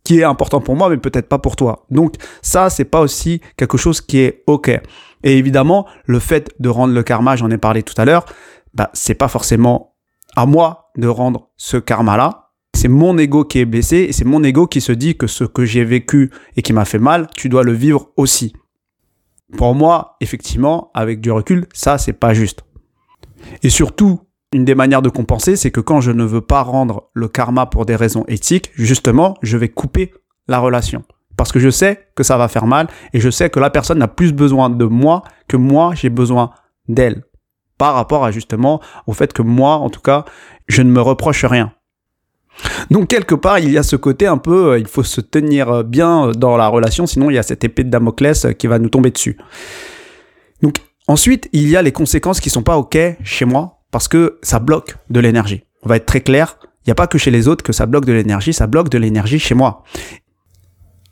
qui 0.04 0.20
est 0.20 0.24
important 0.24 0.60
pour 0.60 0.76
moi, 0.76 0.88
mais 0.88 0.96
peut-être 0.96 1.28
pas 1.28 1.38
pour 1.38 1.56
toi. 1.56 1.86
Donc, 1.90 2.14
ça, 2.42 2.70
c'est 2.70 2.84
pas 2.84 3.00
aussi 3.00 3.40
quelque 3.56 3.76
chose 3.76 4.00
qui 4.00 4.18
est 4.18 4.42
OK. 4.46 4.68
Et 4.68 5.38
évidemment, 5.38 5.86
le 6.06 6.18
fait 6.18 6.50
de 6.58 6.68
rendre 6.68 6.94
le 6.94 7.02
karma, 7.02 7.36
j'en 7.36 7.50
ai 7.50 7.58
parlé 7.58 7.82
tout 7.82 7.94
à 7.98 8.04
l'heure, 8.04 8.24
bah, 8.74 8.90
c'est 8.92 9.14
pas 9.14 9.28
forcément 9.28 9.89
à 10.36 10.46
moi 10.46 10.90
de 10.96 11.08
rendre 11.08 11.50
ce 11.56 11.76
karma-là. 11.76 12.50
C'est 12.74 12.88
mon 12.88 13.18
ego 13.18 13.44
qui 13.44 13.58
est 13.58 13.64
blessé 13.64 13.96
et 14.08 14.12
c'est 14.12 14.24
mon 14.24 14.42
ego 14.44 14.66
qui 14.66 14.80
se 14.80 14.92
dit 14.92 15.16
que 15.16 15.26
ce 15.26 15.44
que 15.44 15.64
j'ai 15.64 15.84
vécu 15.84 16.30
et 16.56 16.62
qui 16.62 16.72
m'a 16.72 16.84
fait 16.84 16.98
mal, 16.98 17.26
tu 17.34 17.48
dois 17.48 17.64
le 17.64 17.72
vivre 17.72 18.10
aussi. 18.16 18.52
Pour 19.56 19.74
moi, 19.74 20.16
effectivement, 20.20 20.90
avec 20.94 21.20
du 21.20 21.32
recul, 21.32 21.66
ça, 21.72 21.98
c'est 21.98 22.12
pas 22.12 22.34
juste. 22.34 22.62
Et 23.62 23.70
surtout, 23.70 24.20
une 24.52 24.64
des 24.64 24.74
manières 24.74 25.02
de 25.02 25.08
compenser, 25.08 25.56
c'est 25.56 25.70
que 25.70 25.80
quand 25.80 26.00
je 26.00 26.12
ne 26.12 26.24
veux 26.24 26.40
pas 26.40 26.62
rendre 26.62 27.10
le 27.14 27.28
karma 27.28 27.66
pour 27.66 27.86
des 27.86 27.96
raisons 27.96 28.24
éthiques, 28.28 28.70
justement, 28.74 29.36
je 29.42 29.56
vais 29.56 29.68
couper 29.68 30.12
la 30.48 30.58
relation. 30.58 31.04
Parce 31.36 31.52
que 31.52 31.58
je 31.58 31.70
sais 31.70 32.08
que 32.14 32.22
ça 32.22 32.36
va 32.36 32.48
faire 32.48 32.66
mal 32.66 32.88
et 33.12 33.20
je 33.20 33.30
sais 33.30 33.50
que 33.50 33.60
la 33.60 33.70
personne 33.70 33.98
n'a 33.98 34.08
plus 34.08 34.32
besoin 34.32 34.70
de 34.70 34.84
moi 34.84 35.22
que 35.48 35.56
moi, 35.56 35.94
j'ai 35.94 36.10
besoin 36.10 36.50
d'elle 36.88 37.24
par 37.80 37.94
rapport 37.94 38.26
à 38.26 38.30
justement 38.30 38.82
au 39.06 39.14
fait 39.14 39.32
que 39.32 39.40
moi, 39.40 39.76
en 39.76 39.88
tout 39.88 40.02
cas, 40.02 40.26
je 40.68 40.82
ne 40.82 40.90
me 40.90 41.00
reproche 41.00 41.46
rien. 41.46 41.72
Donc 42.90 43.08
quelque 43.08 43.34
part, 43.34 43.58
il 43.58 43.72
y 43.72 43.78
a 43.78 43.82
ce 43.82 43.96
côté 43.96 44.26
un 44.26 44.36
peu, 44.36 44.72
euh, 44.72 44.78
il 44.78 44.86
faut 44.86 45.02
se 45.02 45.22
tenir 45.22 45.70
euh, 45.70 45.82
bien 45.82 46.26
euh, 46.26 46.32
dans 46.32 46.58
la 46.58 46.68
relation, 46.68 47.06
sinon 47.06 47.30
il 47.30 47.36
y 47.36 47.38
a 47.38 47.42
cette 47.42 47.64
épée 47.64 47.82
de 47.82 47.88
Damoclès 47.88 48.48
qui 48.58 48.66
va 48.66 48.78
nous 48.78 48.90
tomber 48.90 49.10
dessus. 49.10 49.38
Donc 50.60 50.74
ensuite, 51.08 51.48
il 51.54 51.70
y 51.70 51.74
a 51.74 51.80
les 51.80 51.90
conséquences 51.90 52.38
qui 52.38 52.50
sont 52.50 52.62
pas 52.62 52.76
ok 52.76 52.98
chez 53.24 53.46
moi 53.46 53.78
parce 53.90 54.08
que 54.08 54.38
ça 54.42 54.58
bloque 54.58 54.98
de 55.08 55.20
l'énergie. 55.20 55.62
On 55.82 55.88
va 55.88 55.96
être 55.96 56.04
très 56.04 56.20
clair, 56.20 56.58
il 56.84 56.90
n'y 56.90 56.92
a 56.92 56.96
pas 56.96 57.06
que 57.06 57.16
chez 57.16 57.30
les 57.30 57.48
autres 57.48 57.64
que 57.64 57.72
ça 57.72 57.86
bloque 57.86 58.04
de 58.04 58.12
l'énergie, 58.12 58.52
ça 58.52 58.66
bloque 58.66 58.90
de 58.90 58.98
l'énergie 58.98 59.38
chez 59.38 59.54
moi. 59.54 59.84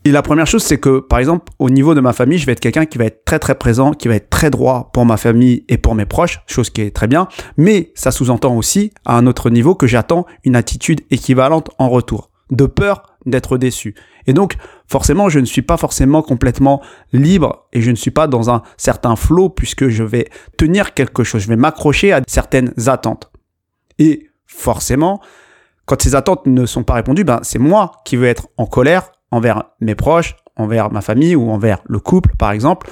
Et 0.05 0.11
la 0.11 0.23
première 0.23 0.47
chose, 0.47 0.63
c'est 0.63 0.79
que, 0.79 1.01
par 1.01 1.19
exemple, 1.19 1.53
au 1.59 1.71
niveau 1.71 1.95
de 1.95 2.01
ma 2.01 2.13
famille, 2.13 2.39
je 2.39 2.47
vais 2.47 2.53
être 2.53 2.61
quelqu'un 2.61 2.87
qui 2.87 2.99
va 2.99 3.05
être 3.05 3.25
très 3.25 3.39
très 3.39 3.57
présent, 3.57 3.93
qui 3.93 4.09
va 4.09 4.15
être 4.15 4.31
très 4.31 4.49
droit 4.51 4.91
pour 4.93 5.05
ma 5.05 5.17
famille 5.17 5.65
et 5.69 5.77
pour 5.77 5.95
mes 5.95 6.07
proches, 6.07 6.41
chose 6.47 6.71
qui 6.71 6.83
est 6.83 6.95
très 6.95 7.09
bien. 7.09 7.29
Mais 7.57 7.93
ça 7.95 8.11
sous-entend 8.11 8.57
aussi, 8.57 8.93
à 9.05 9.17
un 9.17 9.27
autre 9.27 9.51
niveau, 9.51 9.75
que 9.75 9.87
j'attends 9.87 10.25
une 10.45 10.57
attitude 10.57 11.01
équivalente 11.11 11.71
en 11.79 11.89
retour, 11.89 12.31
de 12.51 12.67
peur 12.67 13.03
d'être 13.27 13.59
déçu. 13.59 13.95
Et 14.27 14.33
donc, 14.33 14.57
forcément, 14.87 15.29
je 15.29 15.41
ne 15.41 15.45
suis 15.45 15.63
pas 15.63 15.77
forcément 15.77 16.23
complètement 16.23 16.81
libre 17.13 17.67
et 17.73 17.81
je 17.81 17.91
ne 17.91 17.97
suis 17.97 18.11
pas 18.11 18.27
dans 18.27 18.51
un 18.51 18.63
certain 18.77 19.17
flot 19.17 19.51
puisque 19.51 19.89
je 19.89 20.05
vais 20.05 20.29
tenir 20.57 20.95
quelque 20.95 21.25
chose, 21.25 21.43
je 21.43 21.49
vais 21.49 21.57
m'accrocher 21.57 22.13
à 22.13 22.23
certaines 22.27 22.73
attentes. 22.87 23.31
Et 23.99 24.29
forcément, 24.47 25.21
quand 25.87 26.01
ces 26.01 26.15
attentes 26.15 26.47
ne 26.47 26.67
sont 26.67 26.85
pas 26.85 26.95
répondues, 26.95 27.25
ben, 27.25 27.41
c'est 27.43 27.59
moi 27.59 27.93
qui 28.05 28.17
veux 28.17 28.27
être 28.27 28.49
en 28.57 28.67
colère 28.67 29.11
envers 29.31 29.65
mes 29.81 29.95
proches, 29.95 30.37
envers 30.57 30.91
ma 30.91 31.01
famille 31.01 31.37
ou 31.37 31.51
envers 31.51 31.79
le 31.87 31.99
couple, 31.99 32.35
par 32.37 32.53
exemple, 32.53 32.91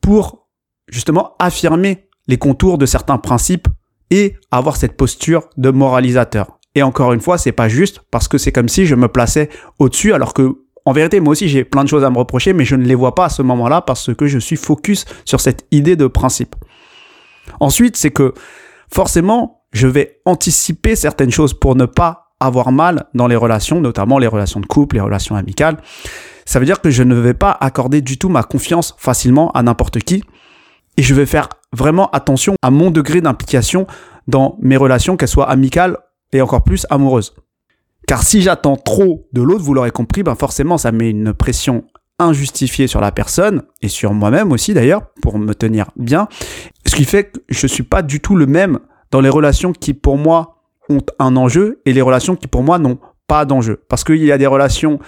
pour 0.00 0.48
justement 0.88 1.34
affirmer 1.38 2.08
les 2.28 2.38
contours 2.38 2.78
de 2.78 2.86
certains 2.86 3.18
principes 3.18 3.68
et 4.10 4.36
avoir 4.50 4.76
cette 4.76 4.96
posture 4.96 5.48
de 5.56 5.70
moralisateur. 5.70 6.58
Et 6.74 6.82
encore 6.82 7.12
une 7.12 7.20
fois, 7.20 7.38
c'est 7.38 7.52
pas 7.52 7.68
juste 7.68 8.02
parce 8.10 8.28
que 8.28 8.38
c'est 8.38 8.52
comme 8.52 8.68
si 8.68 8.86
je 8.86 8.94
me 8.94 9.08
plaçais 9.08 9.48
au-dessus 9.78 10.12
alors 10.12 10.34
que 10.34 10.66
en 10.84 10.92
vérité, 10.92 11.18
moi 11.18 11.32
aussi, 11.32 11.48
j'ai 11.48 11.64
plein 11.64 11.82
de 11.82 11.88
choses 11.88 12.04
à 12.04 12.10
me 12.10 12.18
reprocher, 12.18 12.52
mais 12.52 12.64
je 12.64 12.76
ne 12.76 12.84
les 12.84 12.94
vois 12.94 13.16
pas 13.16 13.24
à 13.24 13.28
ce 13.28 13.42
moment-là 13.42 13.80
parce 13.80 14.14
que 14.14 14.28
je 14.28 14.38
suis 14.38 14.54
focus 14.54 15.04
sur 15.24 15.40
cette 15.40 15.66
idée 15.72 15.96
de 15.96 16.06
principe. 16.06 16.54
Ensuite, 17.58 17.96
c'est 17.96 18.12
que 18.12 18.34
forcément, 18.92 19.64
je 19.72 19.88
vais 19.88 20.20
anticiper 20.24 20.94
certaines 20.94 21.32
choses 21.32 21.54
pour 21.54 21.74
ne 21.74 21.86
pas 21.86 22.25
avoir 22.40 22.72
mal 22.72 23.06
dans 23.14 23.26
les 23.26 23.36
relations, 23.36 23.80
notamment 23.80 24.18
les 24.18 24.26
relations 24.26 24.60
de 24.60 24.66
couple, 24.66 24.96
les 24.96 25.00
relations 25.00 25.36
amicales. 25.36 25.78
Ça 26.44 26.58
veut 26.58 26.66
dire 26.66 26.80
que 26.80 26.90
je 26.90 27.02
ne 27.02 27.14
vais 27.14 27.34
pas 27.34 27.56
accorder 27.60 28.00
du 28.00 28.18
tout 28.18 28.28
ma 28.28 28.42
confiance 28.42 28.94
facilement 28.98 29.50
à 29.52 29.62
n'importe 29.62 29.98
qui. 29.98 30.22
Et 30.96 31.02
je 31.02 31.14
vais 31.14 31.26
faire 31.26 31.48
vraiment 31.72 32.10
attention 32.10 32.54
à 32.62 32.70
mon 32.70 32.90
degré 32.90 33.20
d'implication 33.20 33.86
dans 34.28 34.56
mes 34.60 34.76
relations, 34.76 35.16
qu'elles 35.16 35.28
soient 35.28 35.50
amicales 35.50 35.98
et 36.32 36.40
encore 36.40 36.64
plus 36.64 36.86
amoureuses. 36.90 37.34
Car 38.06 38.22
si 38.22 38.40
j'attends 38.40 38.76
trop 38.76 39.26
de 39.32 39.42
l'autre, 39.42 39.64
vous 39.64 39.74
l'aurez 39.74 39.90
compris, 39.90 40.22
ben 40.22 40.34
forcément 40.34 40.78
ça 40.78 40.92
met 40.92 41.10
une 41.10 41.34
pression 41.34 41.84
injustifiée 42.18 42.86
sur 42.86 43.00
la 43.00 43.12
personne 43.12 43.62
et 43.82 43.88
sur 43.88 44.14
moi-même 44.14 44.52
aussi 44.52 44.72
d'ailleurs 44.72 45.02
pour 45.22 45.38
me 45.38 45.54
tenir 45.54 45.90
bien. 45.96 46.28
Ce 46.86 46.94
qui 46.94 47.04
fait 47.04 47.24
que 47.24 47.40
je 47.48 47.66
suis 47.66 47.82
pas 47.82 48.02
du 48.02 48.20
tout 48.20 48.36
le 48.36 48.46
même 48.46 48.78
dans 49.10 49.20
les 49.20 49.28
relations 49.28 49.72
qui 49.72 49.92
pour 49.92 50.16
moi 50.16 50.55
ont 50.88 51.02
un 51.18 51.36
enjeu 51.36 51.80
et 51.84 51.92
les 51.92 52.02
relations 52.02 52.36
qui 52.36 52.46
pour 52.46 52.62
moi 52.62 52.78
n'ont 52.78 52.98
pas 53.26 53.44
d'enjeu. 53.44 53.82
Parce 53.88 54.04
qu'il 54.04 54.24
y 54.24 54.32
a 54.32 54.38
des 54.38 54.46
relations 54.46 54.98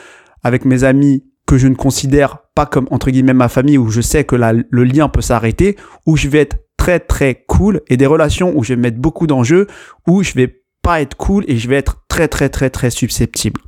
avec 0.43 0.65
mes 0.65 0.85
amis 0.85 1.25
que 1.47 1.59
je 1.59 1.67
ne 1.67 1.75
considère 1.75 2.39
pas 2.55 2.67
comme 2.67 2.89
entre 2.91 3.11
guillemets 3.11 3.33
ma 3.33 3.49
famille 3.49 3.79
où 3.79 3.89
je 3.89 4.01
sais 4.01 4.25
que 4.25 4.37
le 4.37 4.85
lien 4.85 5.09
peut 5.09 5.23
s'arrêter, 5.23 5.77
où 6.07 6.17
je 6.17 6.29
vais 6.29 6.41
être 6.41 6.59
très 6.77 7.01
très 7.01 7.45
cool 7.47 7.81
et 7.89 7.97
des 7.97 8.07
relations 8.07 8.53
où 8.57 8.63
je 8.63 8.75
vais 8.75 8.81
mettre 8.81 8.99
beaucoup 8.99 9.27
d'enjeux, 9.27 9.67
où 10.07 10.23
je 10.23 10.35
vais 10.35 10.63
pas 10.83 11.01
être 11.01 11.17
cool 11.17 11.45
et 11.49 11.57
je 11.57 11.69
vais 11.69 11.77
être 11.77 12.05
très 12.09 12.29
très 12.29 12.49
très 12.49 12.71
très 12.71 12.91
susceptible. 12.91 13.61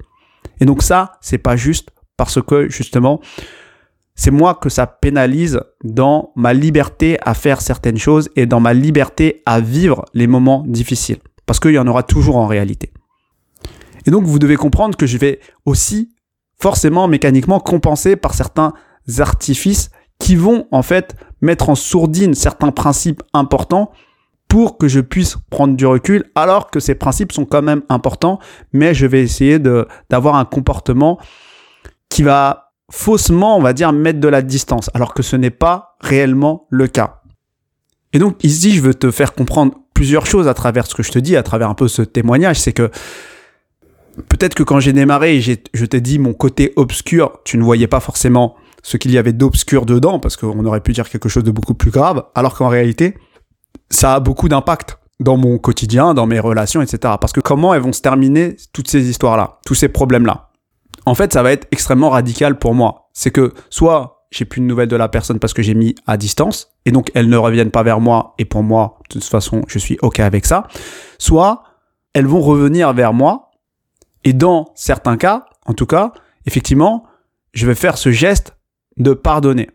Et 0.60 0.66
donc 0.66 0.82
ça, 0.82 1.12
c'est 1.20 1.38
pas 1.38 1.56
juste 1.56 1.90
parce 2.16 2.40
que 2.42 2.68
justement, 2.68 3.20
c'est 4.14 4.30
moi 4.30 4.54
que 4.54 4.68
ça 4.68 4.86
pénalise 4.86 5.60
dans 5.82 6.32
ma 6.36 6.52
liberté 6.52 7.18
à 7.22 7.32
faire 7.32 7.62
certaines 7.62 7.96
choses 7.96 8.28
et 8.36 8.44
dans 8.44 8.60
ma 8.60 8.74
liberté 8.74 9.42
à 9.46 9.60
vivre 9.60 10.04
les 10.12 10.26
moments 10.26 10.64
difficiles. 10.66 11.18
Parce 11.50 11.58
qu'il 11.58 11.72
y 11.72 11.80
en 11.80 11.86
aura 11.88 12.04
toujours 12.04 12.36
en 12.36 12.46
réalité. 12.46 12.92
Et 14.06 14.12
donc 14.12 14.22
vous 14.22 14.38
devez 14.38 14.54
comprendre 14.54 14.96
que 14.96 15.04
je 15.04 15.18
vais 15.18 15.40
aussi 15.66 16.14
forcément 16.60 17.08
mécaniquement 17.08 17.58
compensé 17.58 18.14
par 18.14 18.34
certains 18.34 18.72
artifices 19.18 19.90
qui 20.20 20.36
vont 20.36 20.68
en 20.70 20.82
fait 20.82 21.16
mettre 21.40 21.68
en 21.68 21.74
sourdine 21.74 22.34
certains 22.34 22.70
principes 22.70 23.24
importants 23.34 23.90
pour 24.46 24.78
que 24.78 24.86
je 24.86 25.00
puisse 25.00 25.38
prendre 25.50 25.74
du 25.74 25.86
recul 25.86 26.30
alors 26.36 26.70
que 26.70 26.78
ces 26.78 26.94
principes 26.94 27.32
sont 27.32 27.46
quand 27.46 27.62
même 27.62 27.82
importants 27.88 28.38
mais 28.72 28.94
je 28.94 29.06
vais 29.06 29.20
essayer 29.20 29.58
d'avoir 29.58 30.36
un 30.36 30.44
comportement 30.44 31.18
qui 32.08 32.22
va 32.22 32.74
faussement 32.92 33.56
on 33.56 33.60
va 33.60 33.72
dire 33.72 33.92
mettre 33.92 34.20
de 34.20 34.28
la 34.28 34.42
distance 34.42 34.88
alors 34.94 35.14
que 35.14 35.24
ce 35.24 35.34
n'est 35.34 35.50
pas 35.50 35.96
réellement 36.00 36.68
le 36.70 36.86
cas. 36.86 37.22
Et 38.12 38.20
donc 38.20 38.44
ici 38.44 38.70
je 38.70 38.82
veux 38.82 38.94
te 38.94 39.10
faire 39.10 39.34
comprendre 39.34 39.79
plusieurs 40.00 40.24
choses 40.24 40.48
à 40.48 40.54
travers 40.54 40.86
ce 40.86 40.94
que 40.94 41.02
je 41.02 41.12
te 41.12 41.18
dis 41.18 41.36
à 41.36 41.42
travers 41.42 41.68
un 41.68 41.74
peu 41.74 41.86
ce 41.86 42.00
témoignage 42.00 42.58
c'est 42.58 42.72
que 42.72 42.90
peut-être 44.30 44.54
que 44.54 44.62
quand 44.62 44.80
j'ai 44.80 44.94
démarré 44.94 45.38
je 45.42 45.84
t'ai 45.84 46.00
dit 46.00 46.18
mon 46.18 46.32
côté 46.32 46.72
obscur, 46.76 47.40
tu 47.44 47.58
ne 47.58 47.62
voyais 47.62 47.86
pas 47.86 48.00
forcément 48.00 48.56
ce 48.82 48.96
qu'il 48.96 49.10
y 49.10 49.18
avait 49.18 49.34
d'obscur 49.34 49.84
dedans, 49.84 50.18
parce 50.18 50.38
qu'on 50.38 50.64
aurait 50.64 50.80
pu 50.80 50.92
dire 50.92 51.06
quelque 51.06 51.28
chose 51.28 51.44
de 51.44 51.50
beaucoup 51.50 51.74
plus 51.74 51.90
grave, 51.90 52.24
alors 52.34 52.54
qu'en 52.56 52.68
réalité, 52.68 53.14
ça 53.90 54.14
a 54.14 54.20
beaucoup 54.20 54.48
d'impact 54.48 54.98
dans 55.20 55.36
mon 55.36 55.58
quotidien, 55.58 56.14
dans 56.14 56.24
mes 56.24 56.40
relations, 56.40 56.80
etc. 56.80 57.14
Parce 57.20 57.34
que 57.34 57.40
comment 57.40 57.74
elles 57.74 57.82
vont 57.82 57.92
se 57.92 58.00
terminer 58.00 58.56
toutes 58.72 58.88
ces 58.88 59.10
histoires-là, 59.10 59.58
tous 59.66 59.74
ces 59.74 59.88
problèmes-là? 59.88 60.48
En 61.04 61.14
fait, 61.14 61.32
ça 61.34 61.42
va 61.42 61.52
être 61.52 61.68
extrêmement 61.72 62.08
radical 62.08 62.58
pour 62.58 62.74
moi. 62.74 63.10
C'est 63.12 63.30
que 63.30 63.52
soit 63.68 64.19
j'ai 64.30 64.44
plus 64.44 64.60
de 64.60 64.66
nouvelles 64.66 64.88
de 64.88 64.96
la 64.96 65.08
personne 65.08 65.38
parce 65.38 65.52
que 65.52 65.62
j'ai 65.62 65.74
mis 65.74 65.94
à 66.06 66.16
distance, 66.16 66.72
et 66.84 66.92
donc 66.92 67.10
elles 67.14 67.28
ne 67.28 67.36
reviennent 67.36 67.70
pas 67.70 67.82
vers 67.82 68.00
moi, 68.00 68.34
et 68.38 68.44
pour 68.44 68.62
moi, 68.62 68.98
de 69.08 69.14
toute 69.14 69.24
façon, 69.24 69.62
je 69.66 69.78
suis 69.78 69.98
OK 70.02 70.20
avec 70.20 70.46
ça. 70.46 70.68
Soit 71.18 71.62
elles 72.12 72.26
vont 72.26 72.40
revenir 72.40 72.92
vers 72.92 73.12
moi 73.12 73.50
et 74.24 74.32
dans 74.32 74.72
certains 74.74 75.16
cas, 75.16 75.46
en 75.66 75.74
tout 75.74 75.86
cas, 75.86 76.12
effectivement, 76.46 77.04
je 77.52 77.66
vais 77.66 77.74
faire 77.74 77.98
ce 77.98 78.10
geste 78.10 78.56
de 78.96 79.14
pardonner. 79.14 79.70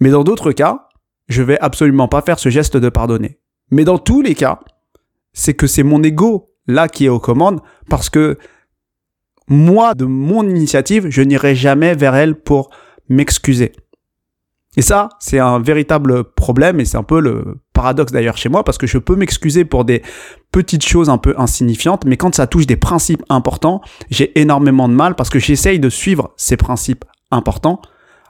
Mais 0.00 0.10
dans 0.10 0.24
d'autres 0.24 0.52
cas, 0.52 0.88
je 1.28 1.42
vais 1.42 1.58
absolument 1.60 2.08
pas 2.08 2.22
faire 2.22 2.38
ce 2.38 2.48
geste 2.48 2.76
de 2.76 2.88
pardonner. 2.88 3.38
Mais 3.70 3.84
dans 3.84 3.98
tous 3.98 4.22
les 4.22 4.34
cas, 4.34 4.60
c'est 5.32 5.54
que 5.54 5.66
c'est 5.66 5.82
mon 5.82 6.02
ego 6.02 6.54
là 6.66 6.88
qui 6.88 7.06
est 7.06 7.10
aux 7.10 7.20
commandes 7.20 7.60
parce 7.88 8.10
que 8.10 8.38
moi, 9.48 9.94
de 9.94 10.04
mon 10.04 10.48
initiative, 10.48 11.08
je 11.10 11.22
n'irai 11.22 11.54
jamais 11.54 11.94
vers 11.94 12.14
elle 12.14 12.34
pour 12.34 12.70
m'excuser. 13.08 13.72
Et 14.76 14.82
ça, 14.82 15.08
c'est 15.20 15.38
un 15.38 15.60
véritable 15.60 16.24
problème 16.24 16.80
et 16.80 16.84
c'est 16.84 16.96
un 16.96 17.04
peu 17.04 17.20
le 17.20 17.60
paradoxe 17.72 18.12
d'ailleurs 18.12 18.36
chez 18.36 18.48
moi 18.48 18.64
parce 18.64 18.76
que 18.76 18.86
je 18.86 18.98
peux 18.98 19.14
m'excuser 19.14 19.64
pour 19.64 19.84
des 19.84 20.02
petites 20.50 20.84
choses 20.84 21.08
un 21.08 21.18
peu 21.18 21.34
insignifiantes, 21.38 22.04
mais 22.06 22.16
quand 22.16 22.34
ça 22.34 22.46
touche 22.46 22.66
des 22.66 22.76
principes 22.76 23.22
importants, 23.28 23.80
j'ai 24.10 24.38
énormément 24.40 24.88
de 24.88 24.94
mal 24.94 25.14
parce 25.14 25.30
que 25.30 25.38
j'essaye 25.38 25.78
de 25.78 25.88
suivre 25.88 26.32
ces 26.36 26.56
principes 26.56 27.04
importants. 27.30 27.80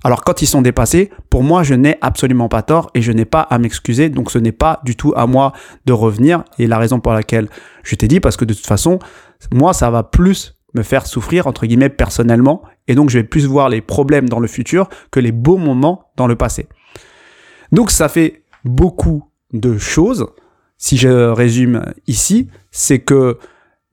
Alors 0.03 0.23
quand 0.23 0.43
ils 0.43 0.47
sont 0.47 0.61
dépassés, 0.61 1.11
pour 1.31 1.43
moi, 1.43 1.63
je 1.63 1.73
n'ai 1.73 1.97
absolument 2.03 2.51
pas 2.51 2.61
tort 2.61 2.91
et 2.95 3.01
je 3.01 3.11
n'ai 3.11 3.25
pas 3.25 3.41
à 3.41 3.59
m'excuser, 3.59 4.11
donc 4.11 4.31
ce 4.31 4.39
n'est 4.39 4.53
pas 4.53 4.81
du 4.85 4.97
tout 4.97 5.15
à 5.17 5.27
moi 5.27 5.55
de 5.87 5.95
revenir. 5.95 6.45
Et 6.59 6.67
la 6.67 6.77
raison 6.77 7.01
pour 7.01 7.15
laquelle 7.15 7.49
je 7.83 7.95
t'ai 7.95 8.07
dit, 8.07 8.21
parce 8.21 8.37
que 8.37 8.45
de 8.45 8.53
toute 8.53 8.67
façon, 8.67 8.99
moi, 9.51 9.73
ça 9.73 9.91
va 9.91 10.03
plus 10.03 10.59
me 10.75 10.83
faire 10.83 11.07
souffrir, 11.07 11.47
entre 11.47 11.67
guillemets, 11.67 11.89
personnellement, 11.89 12.63
et 12.89 12.95
donc 12.95 13.11
je 13.11 13.19
vais 13.19 13.25
plus 13.25 13.47
voir 13.47 13.69
les 13.69 13.81
problèmes 13.81 14.29
dans 14.29 14.41
le 14.41 14.49
futur 14.49 14.89
que 15.11 15.21
les 15.21 15.33
beaux 15.33 15.57
moments 15.57 16.11
dans 16.17 16.27
le 16.27 16.37
passé. 16.37 16.69
Donc 17.73 17.91
ça 17.91 18.09
fait 18.09 18.43
beaucoup 18.65 19.25
de 19.53 19.79
choses. 19.79 20.27
Si 20.77 20.97
je 20.97 21.31
résume 21.31 21.83
ici, 22.07 22.49
c'est 22.71 22.99
que 22.99 23.39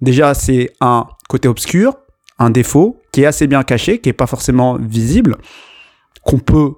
déjà 0.01 0.33
c'est 0.33 0.71
un 0.81 1.05
côté 1.29 1.47
obscur, 1.47 1.95
un 2.39 2.49
défaut 2.49 2.99
qui 3.11 3.21
est 3.21 3.25
assez 3.25 3.47
bien 3.47 3.63
caché, 3.63 3.99
qui 3.99 4.09
est 4.09 4.13
pas 4.13 4.27
forcément 4.27 4.77
visible, 4.77 5.37
qu'on 6.23 6.39
peut 6.39 6.73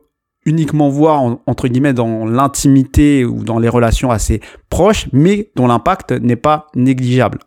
uniquement 0.45 0.89
voir 0.89 1.21
entre 1.47 1.69
guillemets 1.69 1.93
dans 1.93 2.25
l'intimité 2.25 3.23
ou 3.23 3.43
dans 3.43 3.59
les 3.59 3.69
relations 3.69 4.11
assez 4.11 4.41
proches, 4.69 5.07
mais 5.13 5.51
dont 5.55 5.67
l'impact 5.67 6.11
n'est 6.11 6.35
pas 6.35 6.67
négligeable. 6.75 7.39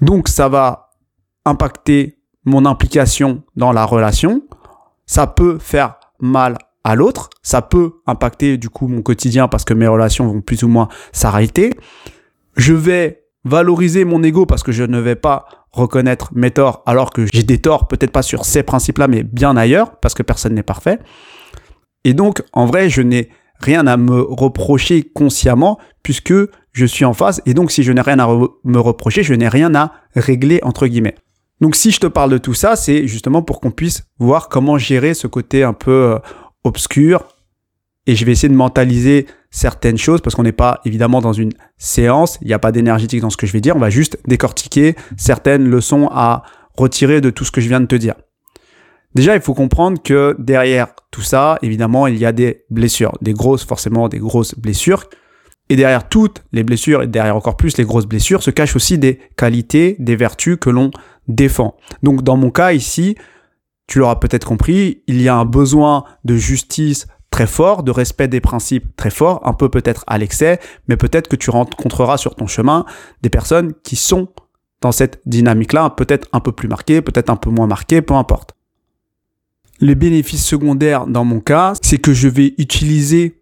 Donc 0.00 0.28
ça 0.28 0.48
va 0.48 0.81
impacter 1.44 2.18
mon 2.44 2.66
implication 2.66 3.42
dans 3.56 3.72
la 3.72 3.84
relation, 3.84 4.42
ça 5.06 5.26
peut 5.26 5.58
faire 5.58 5.96
mal 6.20 6.56
à 6.84 6.94
l'autre, 6.94 7.30
ça 7.42 7.62
peut 7.62 8.00
impacter 8.06 8.56
du 8.56 8.68
coup 8.68 8.88
mon 8.88 9.02
quotidien 9.02 9.48
parce 9.48 9.64
que 9.64 9.74
mes 9.74 9.86
relations 9.86 10.26
vont 10.26 10.40
plus 10.40 10.62
ou 10.64 10.68
moins 10.68 10.88
s'arrêter. 11.12 11.74
Je 12.56 12.74
vais 12.74 13.24
valoriser 13.44 14.04
mon 14.04 14.22
ego 14.22 14.46
parce 14.46 14.62
que 14.62 14.72
je 14.72 14.84
ne 14.84 14.98
vais 14.98 15.16
pas 15.16 15.46
reconnaître 15.70 16.30
mes 16.34 16.50
torts 16.50 16.82
alors 16.86 17.10
que 17.10 17.26
j'ai 17.32 17.42
des 17.42 17.58
torts 17.58 17.88
peut-être 17.88 18.12
pas 18.12 18.22
sur 18.22 18.44
ces 18.44 18.62
principes-là 18.62 19.08
mais 19.08 19.22
bien 19.22 19.56
ailleurs 19.56 19.96
parce 20.00 20.14
que 20.14 20.22
personne 20.22 20.54
n'est 20.54 20.62
parfait. 20.62 20.98
Et 22.04 22.14
donc 22.14 22.42
en 22.52 22.66
vrai, 22.66 22.90
je 22.90 23.02
n'ai 23.02 23.30
rien 23.60 23.86
à 23.86 23.96
me 23.96 24.20
reprocher 24.20 25.02
consciemment 25.02 25.78
puisque 26.02 26.34
je 26.72 26.86
suis 26.86 27.04
en 27.04 27.14
face 27.14 27.40
et 27.46 27.54
donc 27.54 27.70
si 27.70 27.82
je 27.82 27.92
n'ai 27.92 28.00
rien 28.00 28.18
à 28.18 28.26
me 28.26 28.78
reprocher, 28.78 29.22
je 29.22 29.34
n'ai 29.34 29.48
rien 29.48 29.74
à 29.74 29.92
régler 30.16 30.60
entre 30.62 30.86
guillemets. 30.86 31.14
Donc 31.62 31.76
si 31.76 31.92
je 31.92 32.00
te 32.00 32.08
parle 32.08 32.30
de 32.30 32.38
tout 32.38 32.54
ça, 32.54 32.74
c'est 32.74 33.06
justement 33.06 33.40
pour 33.40 33.60
qu'on 33.60 33.70
puisse 33.70 34.02
voir 34.18 34.48
comment 34.48 34.78
gérer 34.78 35.14
ce 35.14 35.28
côté 35.28 35.62
un 35.62 35.72
peu 35.72 35.92
euh, 35.92 36.18
obscur. 36.64 37.28
Et 38.08 38.16
je 38.16 38.24
vais 38.24 38.32
essayer 38.32 38.48
de 38.48 38.54
mentaliser 38.54 39.28
certaines 39.52 39.96
choses 39.96 40.20
parce 40.20 40.34
qu'on 40.34 40.42
n'est 40.42 40.50
pas 40.50 40.80
évidemment 40.84 41.20
dans 41.20 41.32
une 41.32 41.52
séance, 41.78 42.36
il 42.42 42.48
n'y 42.48 42.52
a 42.52 42.58
pas 42.58 42.72
d'énergétique 42.72 43.20
dans 43.20 43.30
ce 43.30 43.36
que 43.36 43.46
je 43.46 43.52
vais 43.52 43.60
dire, 43.60 43.76
on 43.76 43.78
va 43.78 43.90
juste 43.90 44.18
décortiquer 44.26 44.96
certaines 45.16 45.68
leçons 45.68 46.08
à 46.10 46.42
retirer 46.76 47.20
de 47.20 47.30
tout 47.30 47.44
ce 47.44 47.52
que 47.52 47.60
je 47.60 47.68
viens 47.68 47.80
de 47.80 47.86
te 47.86 47.94
dire. 47.94 48.14
Déjà, 49.14 49.36
il 49.36 49.40
faut 49.40 49.54
comprendre 49.54 50.02
que 50.02 50.34
derrière 50.40 50.88
tout 51.12 51.22
ça, 51.22 51.60
évidemment, 51.62 52.08
il 52.08 52.18
y 52.18 52.26
a 52.26 52.32
des 52.32 52.64
blessures, 52.70 53.12
des 53.20 53.34
grosses, 53.34 53.64
forcément 53.64 54.08
des 54.08 54.18
grosses 54.18 54.56
blessures. 54.56 55.04
Et 55.68 55.76
derrière 55.76 56.08
toutes 56.08 56.42
les 56.52 56.64
blessures, 56.64 57.02
et 57.02 57.06
derrière 57.06 57.36
encore 57.36 57.56
plus 57.56 57.76
les 57.78 57.84
grosses 57.84 58.06
blessures, 58.06 58.42
se 58.42 58.50
cachent 58.50 58.76
aussi 58.76 58.98
des 58.98 59.20
qualités, 59.36 59.96
des 59.98 60.16
vertus 60.16 60.58
que 60.60 60.70
l'on 60.70 60.90
défend. 61.28 61.76
Donc 62.02 62.22
dans 62.22 62.36
mon 62.36 62.50
cas 62.50 62.72
ici, 62.72 63.16
tu 63.86 63.98
l'auras 63.98 64.16
peut-être 64.16 64.46
compris, 64.46 65.02
il 65.06 65.20
y 65.20 65.28
a 65.28 65.36
un 65.36 65.44
besoin 65.44 66.04
de 66.24 66.36
justice 66.36 67.06
très 67.30 67.46
fort, 67.46 67.82
de 67.82 67.90
respect 67.90 68.28
des 68.28 68.40
principes 68.40 68.94
très 68.96 69.10
fort, 69.10 69.40
un 69.44 69.54
peu 69.54 69.68
peut-être 69.68 70.04
à 70.06 70.18
l'excès, 70.18 70.60
mais 70.88 70.96
peut-être 70.96 71.28
que 71.28 71.36
tu 71.36 71.50
rencontreras 71.50 72.18
sur 72.18 72.36
ton 72.36 72.46
chemin 72.46 72.84
des 73.22 73.30
personnes 73.30 73.72
qui 73.82 73.96
sont 73.96 74.28
dans 74.82 74.92
cette 74.92 75.20
dynamique-là, 75.26 75.90
peut-être 75.90 76.28
un 76.32 76.40
peu 76.40 76.52
plus 76.52 76.68
marquée, 76.68 77.00
peut-être 77.02 77.30
un 77.30 77.36
peu 77.36 77.50
moins 77.50 77.66
marquée, 77.66 78.02
peu 78.02 78.14
importe. 78.14 78.54
Les 79.80 79.94
bénéfices 79.94 80.44
secondaires 80.44 81.06
dans 81.06 81.24
mon 81.24 81.40
cas, 81.40 81.72
c'est 81.82 81.98
que 81.98 82.12
je 82.12 82.28
vais 82.28 82.54
utiliser 82.58 83.41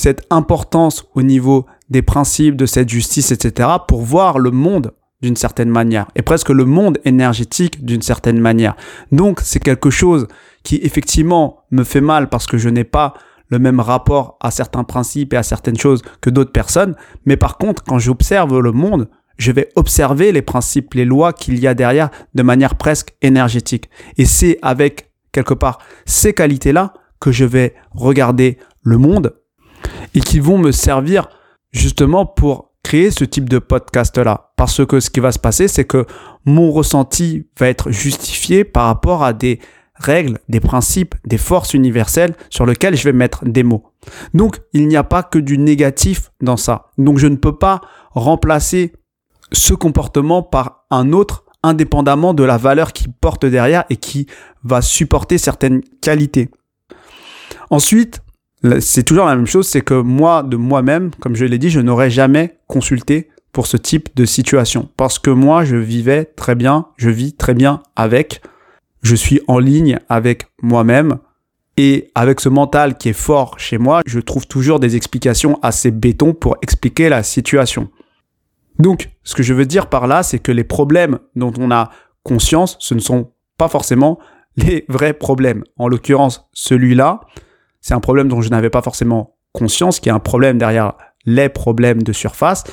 cette 0.00 0.26
importance 0.30 1.04
au 1.14 1.20
niveau 1.20 1.66
des 1.90 2.00
principes 2.00 2.56
de 2.56 2.64
cette 2.64 2.88
justice, 2.88 3.32
etc., 3.32 3.68
pour 3.86 4.00
voir 4.00 4.38
le 4.38 4.50
monde 4.50 4.92
d'une 5.20 5.36
certaine 5.36 5.68
manière, 5.68 6.06
et 6.16 6.22
presque 6.22 6.48
le 6.48 6.64
monde 6.64 6.96
énergétique 7.04 7.84
d'une 7.84 8.00
certaine 8.00 8.40
manière. 8.40 8.76
Donc 9.12 9.40
c'est 9.42 9.62
quelque 9.62 9.90
chose 9.90 10.26
qui 10.62 10.76
effectivement 10.76 11.64
me 11.70 11.84
fait 11.84 12.00
mal 12.00 12.30
parce 12.30 12.46
que 12.46 12.56
je 12.56 12.70
n'ai 12.70 12.84
pas 12.84 13.12
le 13.48 13.58
même 13.58 13.78
rapport 13.78 14.38
à 14.40 14.50
certains 14.50 14.84
principes 14.84 15.34
et 15.34 15.36
à 15.36 15.42
certaines 15.42 15.76
choses 15.76 16.00
que 16.22 16.30
d'autres 16.30 16.52
personnes, 16.52 16.96
mais 17.26 17.36
par 17.36 17.58
contre 17.58 17.84
quand 17.84 17.98
j'observe 17.98 18.58
le 18.58 18.72
monde, 18.72 19.06
je 19.36 19.52
vais 19.52 19.68
observer 19.76 20.32
les 20.32 20.40
principes, 20.40 20.94
les 20.94 21.04
lois 21.04 21.34
qu'il 21.34 21.58
y 21.58 21.66
a 21.66 21.74
derrière 21.74 22.08
de 22.34 22.42
manière 22.42 22.76
presque 22.76 23.14
énergétique. 23.20 23.90
Et 24.16 24.24
c'est 24.24 24.58
avec 24.62 25.12
quelque 25.30 25.52
part 25.52 25.78
ces 26.06 26.32
qualités-là 26.32 26.94
que 27.20 27.32
je 27.32 27.44
vais 27.44 27.74
regarder 27.92 28.56
le 28.82 28.96
monde 28.96 29.34
et 30.14 30.20
qui 30.20 30.40
vont 30.40 30.58
me 30.58 30.72
servir 30.72 31.28
justement 31.72 32.26
pour 32.26 32.72
créer 32.82 33.10
ce 33.10 33.24
type 33.24 33.48
de 33.48 33.58
podcast-là. 33.58 34.52
Parce 34.56 34.84
que 34.84 35.00
ce 35.00 35.10
qui 35.10 35.20
va 35.20 35.32
se 35.32 35.38
passer, 35.38 35.68
c'est 35.68 35.84
que 35.84 36.06
mon 36.44 36.70
ressenti 36.70 37.46
va 37.58 37.68
être 37.68 37.90
justifié 37.90 38.64
par 38.64 38.86
rapport 38.86 39.22
à 39.22 39.32
des 39.32 39.60
règles, 39.94 40.38
des 40.48 40.60
principes, 40.60 41.14
des 41.26 41.38
forces 41.38 41.74
universelles 41.74 42.34
sur 42.48 42.64
lesquelles 42.64 42.96
je 42.96 43.04
vais 43.04 43.12
mettre 43.12 43.44
des 43.44 43.62
mots. 43.62 43.84
Donc, 44.34 44.60
il 44.72 44.88
n'y 44.88 44.96
a 44.96 45.04
pas 45.04 45.22
que 45.22 45.38
du 45.38 45.58
négatif 45.58 46.32
dans 46.40 46.56
ça. 46.56 46.86
Donc, 46.96 47.18
je 47.18 47.26
ne 47.26 47.36
peux 47.36 47.56
pas 47.56 47.80
remplacer 48.12 48.92
ce 49.52 49.74
comportement 49.74 50.42
par 50.42 50.86
un 50.90 51.12
autre 51.12 51.44
indépendamment 51.62 52.32
de 52.32 52.44
la 52.44 52.56
valeur 52.56 52.92
qu'il 52.92 53.12
porte 53.12 53.44
derrière 53.44 53.84
et 53.90 53.96
qui 53.96 54.26
va 54.64 54.80
supporter 54.80 55.36
certaines 55.36 55.82
qualités. 56.00 56.50
Ensuite, 57.68 58.22
c'est 58.80 59.02
toujours 59.04 59.26
la 59.26 59.36
même 59.36 59.46
chose, 59.46 59.66
c'est 59.66 59.80
que 59.80 59.94
moi, 59.94 60.42
de 60.42 60.56
moi-même, 60.56 61.10
comme 61.20 61.34
je 61.34 61.44
l'ai 61.44 61.58
dit, 61.58 61.70
je 61.70 61.80
n'aurais 61.80 62.10
jamais 62.10 62.58
consulté 62.66 63.30
pour 63.52 63.66
ce 63.66 63.76
type 63.76 64.08
de 64.14 64.24
situation. 64.24 64.88
Parce 64.96 65.18
que 65.18 65.30
moi, 65.30 65.64
je 65.64 65.76
vivais 65.76 66.24
très 66.24 66.54
bien, 66.54 66.86
je 66.96 67.10
vis 67.10 67.34
très 67.34 67.54
bien 67.54 67.82
avec, 67.96 68.42
je 69.02 69.14
suis 69.14 69.40
en 69.48 69.58
ligne 69.58 69.98
avec 70.08 70.46
moi-même, 70.62 71.18
et 71.76 72.10
avec 72.14 72.40
ce 72.40 72.50
mental 72.50 72.98
qui 72.98 73.08
est 73.08 73.14
fort 73.14 73.58
chez 73.58 73.78
moi, 73.78 74.02
je 74.04 74.20
trouve 74.20 74.46
toujours 74.46 74.80
des 74.80 74.96
explications 74.96 75.58
assez 75.62 75.90
béton 75.90 76.34
pour 76.34 76.58
expliquer 76.60 77.08
la 77.08 77.22
situation. 77.22 77.88
Donc, 78.78 79.08
ce 79.24 79.34
que 79.34 79.42
je 79.42 79.54
veux 79.54 79.64
dire 79.64 79.86
par 79.86 80.06
là, 80.06 80.22
c'est 80.22 80.40
que 80.40 80.52
les 80.52 80.64
problèmes 80.64 81.18
dont 81.36 81.52
on 81.58 81.70
a 81.70 81.90
conscience, 82.22 82.76
ce 82.80 82.92
ne 82.92 83.00
sont 83.00 83.32
pas 83.56 83.68
forcément 83.68 84.18
les 84.56 84.84
vrais 84.88 85.14
problèmes. 85.14 85.64
En 85.78 85.88
l'occurrence, 85.88 86.48
celui-là, 86.52 87.20
c'est 87.80 87.94
un 87.94 88.00
problème 88.00 88.28
dont 88.28 88.40
je 88.40 88.50
n'avais 88.50 88.70
pas 88.70 88.82
forcément 88.82 89.36
conscience, 89.52 90.00
qui 90.00 90.08
est 90.08 90.12
un 90.12 90.20
problème 90.20 90.58
derrière 90.58 90.94
les 91.24 91.48
problèmes 91.48 92.02
de 92.02 92.12
surface. 92.12 92.64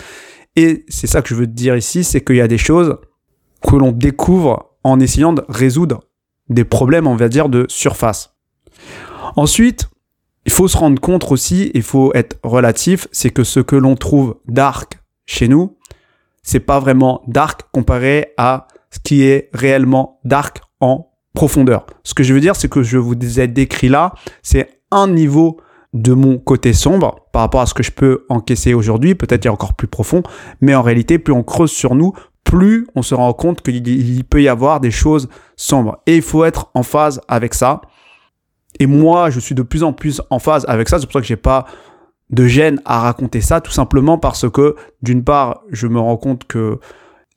Et 0.56 0.86
c'est 0.88 1.08
ça 1.08 1.22
que 1.22 1.30
je 1.30 1.36
veux 1.36 1.48
dire 1.48 1.76
ici, 1.76 2.04
c'est 2.04 2.24
qu'il 2.24 2.36
y 2.38 2.42
a 2.42 2.48
des 2.48 2.58
choses 2.58 2.98
que 3.62 3.76
l'on 3.76 3.92
découvre 3.92 4.76
en 4.84 5.00
essayant 5.00 5.34
de 5.34 5.44
résoudre 5.50 6.04
des 6.50 6.64
problèmes, 6.64 7.08
on 7.08 7.16
va 7.16 7.30
dire, 7.30 7.50
de 7.50 7.66
surface. 7.68 8.36
Ensuite, 9.36 9.90
il 10.46 10.52
faut 10.52 10.68
se 10.68 10.78
rendre 10.78 11.00
compte 11.02 11.30
aussi, 11.32 11.72
il 11.74 11.84
faut 11.84 12.14
être 12.14 12.38
relatif, 12.44 13.08
c'est 13.12 13.32
que 13.32 13.44
ce 13.44 13.60
que 13.60 13.76
l'on 13.76 13.96
trouve 13.96 14.38
dark 14.48 15.00
chez 15.26 15.48
nous, 15.48 15.78
c'est 16.42 16.62
pas 16.62 16.80
vraiment 16.80 17.22
dark 17.28 17.64
comparé 17.74 18.34
à 18.38 18.68
ce 18.90 19.00
qui 19.00 19.24
est 19.24 19.50
réellement 19.54 20.22
dark 20.24 20.62
en 20.80 21.12
profondeur. 21.34 21.86
Ce 22.04 22.14
que 22.14 22.24
je 22.24 22.34
veux 22.34 22.40
dire, 22.40 22.56
c'est 22.56 22.70
que 22.70 22.82
je 22.82 22.98
vous 22.98 23.40
ai 23.40 23.48
décrit 23.48 23.90
là, 23.90 24.14
c'est 24.42 24.77
un 24.92 25.08
niveau 25.08 25.60
de 25.94 26.14
mon 26.14 26.38
côté 26.38 26.74
sombre 26.74 27.28
par 27.32 27.42
rapport 27.42 27.62
à 27.62 27.66
ce 27.66 27.74
que 27.74 27.84
je 27.84 27.92
peux 27.92 28.26
encaisser 28.30 28.74
aujourd'hui, 28.74 29.16
peut-être 29.16 29.46
il 29.46 29.48
y 29.48 29.50
a 29.50 29.54
encore 29.54 29.74
plus 29.74 29.88
profond, 29.88 30.22
mais 30.62 30.76
en 30.76 30.82
réalité, 30.82 31.18
plus 31.18 31.34
on 31.34 31.44
creuse 31.44 31.72
sur 31.72 31.96
nous, 31.96 32.14
plus 32.44 32.88
on 32.96 33.02
se 33.02 33.16
rend 33.16 33.34
compte 33.34 33.62
qu'il 33.62 34.24
peut 34.24 34.42
y 34.42 34.48
avoir 34.48 34.80
des 34.80 34.92
choses 34.92 35.28
sombres. 35.56 36.02
Et 36.06 36.16
il 36.16 36.22
faut 36.22 36.46
être 36.46 36.72
en 36.74 36.84
phase 36.84 37.22
avec 37.28 37.54
ça. 37.54 37.82
Et 38.80 38.88
moi, 38.88 39.30
je 39.30 39.40
suis 39.40 39.56
de 39.56 39.64
plus 39.64 39.84
en 39.84 39.92
plus 39.92 40.22
en 40.30 40.40
phase 40.40 40.66
avec 40.68 40.88
ça. 40.88 41.00
C'est 41.00 41.06
pour 41.06 41.14
ça 41.14 41.22
que 41.22 41.26
j'ai 41.26 41.36
pas 41.36 41.66
de 42.30 42.46
gêne 42.46 42.82
à 42.86 43.02
raconter 43.02 43.42
ça, 43.42 43.62
tout 43.62 43.72
simplement 43.72 44.18
parce 44.18 44.50
que, 44.50 44.76
d'une 45.02 45.24
part, 45.24 45.62
je 45.72 45.88
me 45.88 46.00
rends 46.00 46.18
compte 46.18 46.46
que 46.46 46.80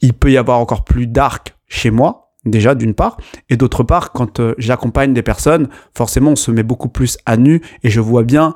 il 0.01 0.15
peut 0.15 0.31
y 0.31 0.37
avoir 0.37 0.59
encore 0.59 0.85
plus 0.85 1.07
dark 1.07 1.57
chez 1.67 1.91
moi, 1.91 2.30
déjà 2.45 2.75
d'une 2.75 2.95
part, 2.95 3.19
et 3.49 3.57
d'autre 3.57 3.83
part, 3.83 4.13
quand 4.13 4.41
euh, 4.41 4.55
j'accompagne 4.59 5.13
des 5.13 5.23
personnes, 5.23 5.69
forcément 5.95 6.33
on 6.33 6.37
se 6.37 6.51
met 6.51 6.63
beaucoup 6.63 6.89
plus 6.89 7.19
à 7.27 7.37
nu 7.37 7.61
et 7.83 7.91
je 7.91 8.01
vois 8.01 8.23
bien 8.23 8.55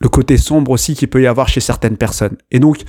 le 0.00 0.08
côté 0.08 0.36
sombre 0.36 0.70
aussi 0.70 0.94
qu'il 0.94 1.08
peut 1.08 1.22
y 1.22 1.26
avoir 1.26 1.48
chez 1.48 1.60
certaines 1.60 1.96
personnes. 1.96 2.36
Et 2.50 2.58
donc, 2.58 2.82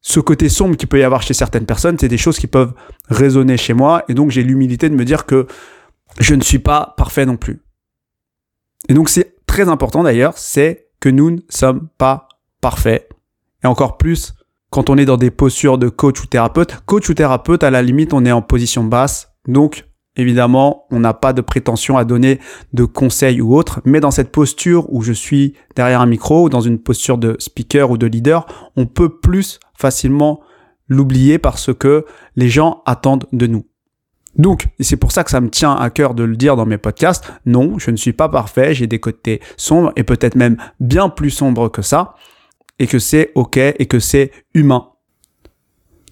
ce 0.00 0.20
côté 0.20 0.48
sombre 0.48 0.76
qu'il 0.76 0.88
peut 0.88 1.00
y 1.00 1.02
avoir 1.02 1.22
chez 1.22 1.34
certaines 1.34 1.66
personnes, 1.66 1.96
c'est 1.98 2.08
des 2.08 2.18
choses 2.18 2.38
qui 2.38 2.46
peuvent 2.46 2.74
résonner 3.08 3.56
chez 3.56 3.72
moi, 3.72 4.04
et 4.08 4.14
donc 4.14 4.30
j'ai 4.30 4.42
l'humilité 4.42 4.88
de 4.88 4.94
me 4.94 5.04
dire 5.04 5.24
que 5.26 5.46
je 6.20 6.34
ne 6.34 6.42
suis 6.42 6.58
pas 6.58 6.94
parfait 6.96 7.26
non 7.26 7.36
plus. 7.36 7.62
Et 8.88 8.94
donc 8.94 9.08
c'est 9.08 9.36
très 9.46 9.68
important 9.68 10.02
d'ailleurs, 10.02 10.36
c'est 10.36 10.88
que 11.00 11.08
nous 11.08 11.30
ne 11.30 11.40
sommes 11.48 11.88
pas 11.98 12.28
parfaits. 12.60 13.08
Et 13.62 13.66
encore 13.66 13.96
plus 13.96 14.34
quand 14.74 14.90
on 14.90 14.98
est 14.98 15.04
dans 15.04 15.16
des 15.16 15.30
postures 15.30 15.78
de 15.78 15.88
coach 15.88 16.20
ou 16.20 16.26
thérapeute. 16.26 16.80
Coach 16.84 17.08
ou 17.08 17.14
thérapeute, 17.14 17.62
à 17.62 17.70
la 17.70 17.80
limite, 17.80 18.12
on 18.12 18.24
est 18.24 18.32
en 18.32 18.42
position 18.42 18.82
basse, 18.82 19.33
donc, 19.46 19.86
évidemment, 20.16 20.86
on 20.90 21.00
n'a 21.00 21.14
pas 21.14 21.32
de 21.32 21.40
prétention 21.40 21.96
à 21.96 22.04
donner 22.04 22.40
de 22.72 22.84
conseils 22.84 23.40
ou 23.40 23.56
autre, 23.56 23.80
mais 23.84 24.00
dans 24.00 24.10
cette 24.10 24.32
posture 24.32 24.92
où 24.92 25.02
je 25.02 25.12
suis 25.12 25.54
derrière 25.74 26.00
un 26.00 26.06
micro 26.06 26.44
ou 26.44 26.48
dans 26.48 26.60
une 26.60 26.78
posture 26.78 27.18
de 27.18 27.36
speaker 27.38 27.90
ou 27.90 27.98
de 27.98 28.06
leader, 28.06 28.46
on 28.76 28.86
peut 28.86 29.18
plus 29.18 29.60
facilement 29.76 30.40
l'oublier 30.88 31.38
parce 31.38 31.74
que 31.74 32.04
les 32.36 32.48
gens 32.48 32.82
attendent 32.86 33.26
de 33.32 33.46
nous. 33.46 33.66
Donc, 34.36 34.66
c'est 34.80 34.96
pour 34.96 35.12
ça 35.12 35.22
que 35.22 35.30
ça 35.30 35.40
me 35.40 35.48
tient 35.48 35.74
à 35.74 35.90
cœur 35.90 36.14
de 36.14 36.24
le 36.24 36.36
dire 36.36 36.56
dans 36.56 36.66
mes 36.66 36.78
podcasts. 36.78 37.32
Non, 37.46 37.78
je 37.78 37.90
ne 37.90 37.96
suis 37.96 38.12
pas 38.12 38.28
parfait, 38.28 38.74
j'ai 38.74 38.88
des 38.88 38.98
côtés 38.98 39.40
sombres 39.56 39.92
et 39.96 40.02
peut-être 40.02 40.34
même 40.34 40.56
bien 40.80 41.08
plus 41.08 41.30
sombres 41.30 41.68
que 41.68 41.82
ça, 41.82 42.14
et 42.78 42.86
que 42.86 42.98
c'est 42.98 43.30
ok 43.36 43.56
et 43.56 43.86
que 43.86 44.00
c'est 44.00 44.32
humain. 44.52 44.88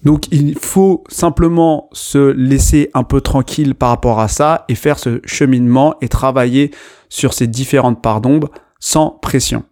Donc 0.03 0.27
il 0.31 0.57
faut 0.57 1.03
simplement 1.07 1.89
se 1.93 2.31
laisser 2.31 2.89
un 2.93 3.03
peu 3.03 3.21
tranquille 3.21 3.75
par 3.75 3.89
rapport 3.89 4.19
à 4.19 4.27
ça 4.27 4.65
et 4.67 4.75
faire 4.75 4.99
ce 4.99 5.21
cheminement 5.25 5.95
et 6.01 6.09
travailler 6.09 6.71
sur 7.09 7.33
ces 7.33 7.47
différentes 7.47 8.01
parts 8.01 8.21
d'ombre 8.21 8.49
sans 8.79 9.11
pression. 9.21 9.63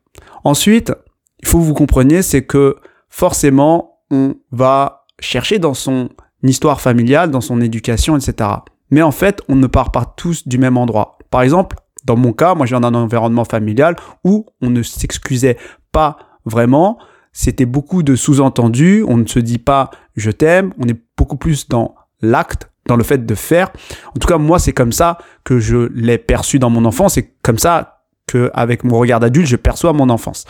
Ensuite, 0.43 0.93
il 1.41 1.47
faut 1.47 1.59
que 1.59 1.63
vous 1.63 1.73
compreniez, 1.73 2.21
c'est 2.21 2.43
que 2.43 2.77
forcément, 3.09 3.99
on 4.09 4.35
va 4.51 5.05
chercher 5.19 5.59
dans 5.59 5.73
son 5.73 6.09
histoire 6.43 6.81
familiale, 6.81 7.29
dans 7.29 7.41
son 7.41 7.61
éducation, 7.61 8.15
etc. 8.17 8.49
Mais 8.89 9.01
en 9.01 9.11
fait, 9.11 9.41
on 9.47 9.55
ne 9.55 9.67
part 9.67 9.91
pas 9.91 10.05
tous 10.17 10.47
du 10.47 10.57
même 10.57 10.77
endroit. 10.77 11.17
Par 11.29 11.41
exemple, 11.41 11.77
dans 12.03 12.17
mon 12.17 12.33
cas, 12.33 12.55
moi 12.55 12.65
je 12.65 12.71
viens 12.71 12.81
d'un 12.81 12.95
environnement 12.95 13.45
familial 13.45 13.95
où 14.23 14.45
on 14.61 14.69
ne 14.69 14.81
s'excusait 14.81 15.57
pas 15.91 16.17
vraiment, 16.45 16.97
c'était 17.31 17.65
beaucoup 17.65 18.03
de 18.03 18.15
sous-entendus, 18.15 19.03
on 19.07 19.17
ne 19.17 19.25
se 19.25 19.39
dit 19.39 19.57
pas 19.57 19.89
je 20.15 20.31
t'aime, 20.31 20.73
on 20.77 20.87
est 20.87 20.99
beaucoup 21.17 21.37
plus 21.37 21.67
dans 21.67 21.95
l'acte, 22.21 22.69
dans 22.87 22.95
le 22.95 23.03
fait 23.03 23.25
de 23.25 23.35
faire. 23.35 23.71
En 24.09 24.19
tout 24.19 24.27
cas, 24.27 24.37
moi, 24.37 24.59
c'est 24.59 24.73
comme 24.73 24.91
ça 24.91 25.17
que 25.43 25.59
je 25.59 25.89
l'ai 25.93 26.17
perçu 26.17 26.59
dans 26.59 26.69
mon 26.69 26.85
enfance, 26.85 27.13
c'est 27.13 27.33
comme 27.41 27.57
ça 27.57 28.05
que, 28.27 28.51
avec 28.53 28.83
mon 28.83 28.99
regard 28.99 29.19
d'adulte, 29.19 29.47
je 29.47 29.55
perçois 29.55 29.93
mon 29.93 30.09
enfance. 30.09 30.45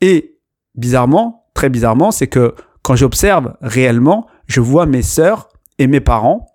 Et 0.00 0.38
bizarrement, 0.74 1.46
très 1.54 1.68
bizarrement, 1.68 2.10
c'est 2.10 2.28
que 2.28 2.54
quand 2.82 2.96
j'observe 2.96 3.54
réellement, 3.60 4.26
je 4.46 4.60
vois 4.60 4.86
mes 4.86 5.02
sœurs 5.02 5.48
et 5.78 5.86
mes 5.86 6.00
parents 6.00 6.46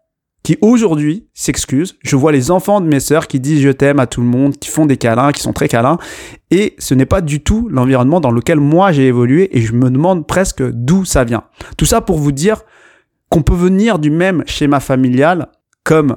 qui 0.47 0.57
aujourd'hui 0.61 1.27
s'excusent. 1.33 1.97
Je 2.05 2.15
vois 2.15 2.31
les 2.31 2.51
enfants 2.51 2.79
de 2.79 2.87
mes 2.87 3.01
sœurs 3.01 3.27
qui 3.27 3.41
disent 3.41 3.59
je 3.59 3.69
t'aime 3.69 3.99
à 3.99 4.07
tout 4.07 4.21
le 4.21 4.27
monde, 4.27 4.55
qui 4.55 4.69
font 4.69 4.85
des 4.85 4.95
câlins, 4.95 5.33
qui 5.33 5.41
sont 5.41 5.51
très 5.51 5.67
câlins. 5.67 5.97
Et 6.51 6.73
ce 6.79 6.93
n'est 6.93 7.05
pas 7.05 7.19
du 7.19 7.41
tout 7.41 7.67
l'environnement 7.69 8.21
dans 8.21 8.31
lequel 8.31 8.61
moi 8.61 8.93
j'ai 8.93 9.07
évolué 9.07 9.49
et 9.57 9.59
je 9.59 9.73
me 9.73 9.89
demande 9.89 10.25
presque 10.25 10.63
d'où 10.63 11.03
ça 11.03 11.25
vient. 11.25 11.43
Tout 11.75 11.83
ça 11.83 11.99
pour 11.99 12.17
vous 12.17 12.31
dire 12.31 12.61
qu'on 13.27 13.41
peut 13.41 13.55
venir 13.55 13.99
du 13.99 14.09
même 14.09 14.45
schéma 14.45 14.79
familial 14.79 15.49
comme 15.83 16.15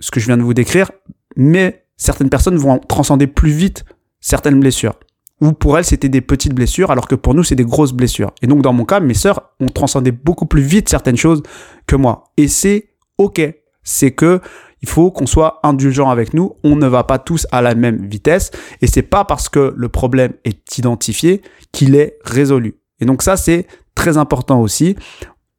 ce 0.00 0.10
que 0.10 0.20
je 0.20 0.26
viens 0.26 0.38
de 0.38 0.42
vous 0.42 0.54
décrire, 0.54 0.90
mais 1.36 1.84
certaines 1.98 2.30
personnes 2.30 2.56
vont 2.56 2.78
transcender 2.78 3.26
plus 3.26 3.50
vite 3.50 3.84
certaines 4.20 4.58
blessures. 4.58 4.98
Ou 5.42 5.52
pour 5.52 5.76
elles, 5.76 5.84
c'était 5.84 6.08
des 6.08 6.22
petites 6.22 6.54
blessures, 6.54 6.90
alors 6.90 7.08
que 7.08 7.14
pour 7.14 7.34
nous, 7.34 7.44
c'est 7.44 7.56
des 7.56 7.66
grosses 7.66 7.92
blessures. 7.92 8.32
Et 8.40 8.46
donc, 8.46 8.62
dans 8.62 8.72
mon 8.72 8.86
cas, 8.86 9.00
mes 9.00 9.12
sœurs 9.12 9.52
ont 9.60 9.68
transcendé 9.68 10.12
beaucoup 10.12 10.46
plus 10.46 10.62
vite 10.62 10.88
certaines 10.88 11.18
choses 11.18 11.42
que 11.86 11.94
moi. 11.94 12.24
Et 12.38 12.48
c'est 12.48 12.88
OK 13.18 13.42
c'est 13.86 14.10
que 14.10 14.42
il 14.82 14.88
faut 14.88 15.10
qu'on 15.10 15.26
soit 15.26 15.60
indulgent 15.62 16.10
avec 16.10 16.34
nous. 16.34 16.56
On 16.62 16.76
ne 16.76 16.86
va 16.86 17.02
pas 17.02 17.18
tous 17.18 17.46
à 17.50 17.62
la 17.62 17.74
même 17.74 18.06
vitesse 18.06 18.50
et 18.82 18.86
c'est 18.86 19.02
pas 19.02 19.24
parce 19.24 19.48
que 19.48 19.72
le 19.74 19.88
problème 19.88 20.34
est 20.44 20.76
identifié 20.76 21.40
qu'il 21.72 21.94
est 21.94 22.18
résolu. 22.24 22.76
Et 23.00 23.06
donc 23.06 23.22
ça, 23.22 23.38
c'est 23.38 23.66
très 23.94 24.18
important 24.18 24.60
aussi. 24.60 24.96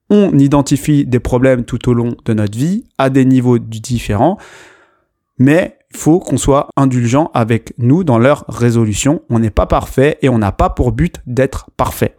On 0.10 0.38
identifie 0.38 1.06
des 1.06 1.20
problèmes 1.20 1.66
tout 1.66 1.90
au 1.90 1.94
long 1.94 2.16
de 2.24 2.34
notre 2.34 2.58
vie 2.58 2.86
à 2.98 3.10
des 3.10 3.26
niveaux 3.26 3.58
différents, 3.58 4.38
mais 5.40 5.78
il 5.92 5.98
faut 5.98 6.20
qu'on 6.20 6.38
soit 6.38 6.70
indulgent 6.78 7.30
avec 7.34 7.74
nous 7.78 8.04
dans 8.04 8.20
leur 8.20 8.46
résolution. 8.48 9.22
On 9.30 9.40
n'est 9.40 9.50
pas 9.50 9.66
parfait 9.66 10.18
et 10.22 10.30
on 10.30 10.38
n'a 10.38 10.52
pas 10.52 10.70
pour 10.70 10.92
but 10.92 11.16
d'être 11.26 11.70
parfait. 11.76 12.16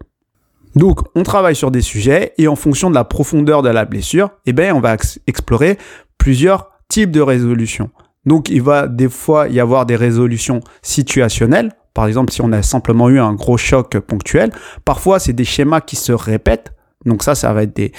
Donc, 0.79 1.01
on 1.17 1.25
travaille 1.25 1.57
sur 1.57 1.73
des 1.73 1.81
sujets 1.81 2.35
et 2.39 2.47
en 2.47 2.55
fonction 2.55 2.89
de 2.89 2.95
la 2.95 3.03
profondeur 3.03 3.63
de 3.63 3.69
la 3.69 3.85
blessure, 3.85 4.31
eh 4.47 4.53
ben, 4.53 4.73
on 4.73 4.79
va 4.79 4.97
explorer 5.27 5.77
plusieurs 6.19 6.71
types 6.87 7.11
de 7.11 7.21
résolutions. 7.21 7.91
Donc, 8.27 8.49
il 8.49 8.63
va 8.63 8.87
des 8.87 9.09
fois 9.09 9.49
y 9.49 9.59
avoir 9.59 9.87
des 9.87 9.97
résolutions 9.97 10.61
situationnelles. 10.81 11.73
Par 11.95 12.07
exemple, 12.07 12.33
si 12.33 12.43
on 12.43 12.53
a 12.53 12.63
simplement 12.63 13.09
eu 13.09 13.19
un 13.19 13.33
gros 13.33 13.57
choc 13.57 13.99
ponctuel, 13.99 14.53
parfois 14.85 15.19
c'est 15.19 15.33
des 15.33 15.45
schémas 15.45 15.81
qui 15.81 15.97
se 15.97 16.13
répètent. 16.13 16.73
Donc 17.07 17.25
ça, 17.25 17.35
ça 17.35 17.53
va 17.53 17.65
être 17.65 17.75
des 17.75 17.91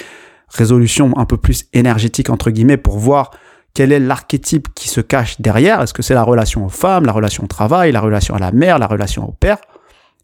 résolutions 0.48 1.12
un 1.18 1.26
peu 1.26 1.36
plus 1.36 1.66
énergétiques 1.74 2.30
entre 2.30 2.50
guillemets 2.50 2.78
pour 2.78 2.98
voir 2.98 3.30
quel 3.74 3.92
est 3.92 4.00
l'archétype 4.00 4.68
qui 4.74 4.88
se 4.88 5.02
cache 5.02 5.38
derrière. 5.38 5.82
Est-ce 5.82 5.92
que 5.92 6.00
c'est 6.00 6.14
la 6.14 6.22
relation 6.22 6.64
aux 6.64 6.70
femmes, 6.70 7.04
la 7.04 7.12
relation 7.12 7.44
au 7.44 7.46
travail, 7.46 7.92
la 7.92 8.00
relation 8.00 8.34
à 8.34 8.38
la 8.38 8.52
mère, 8.52 8.78
la 8.78 8.86
relation 8.86 9.28
au 9.28 9.32
père? 9.32 9.58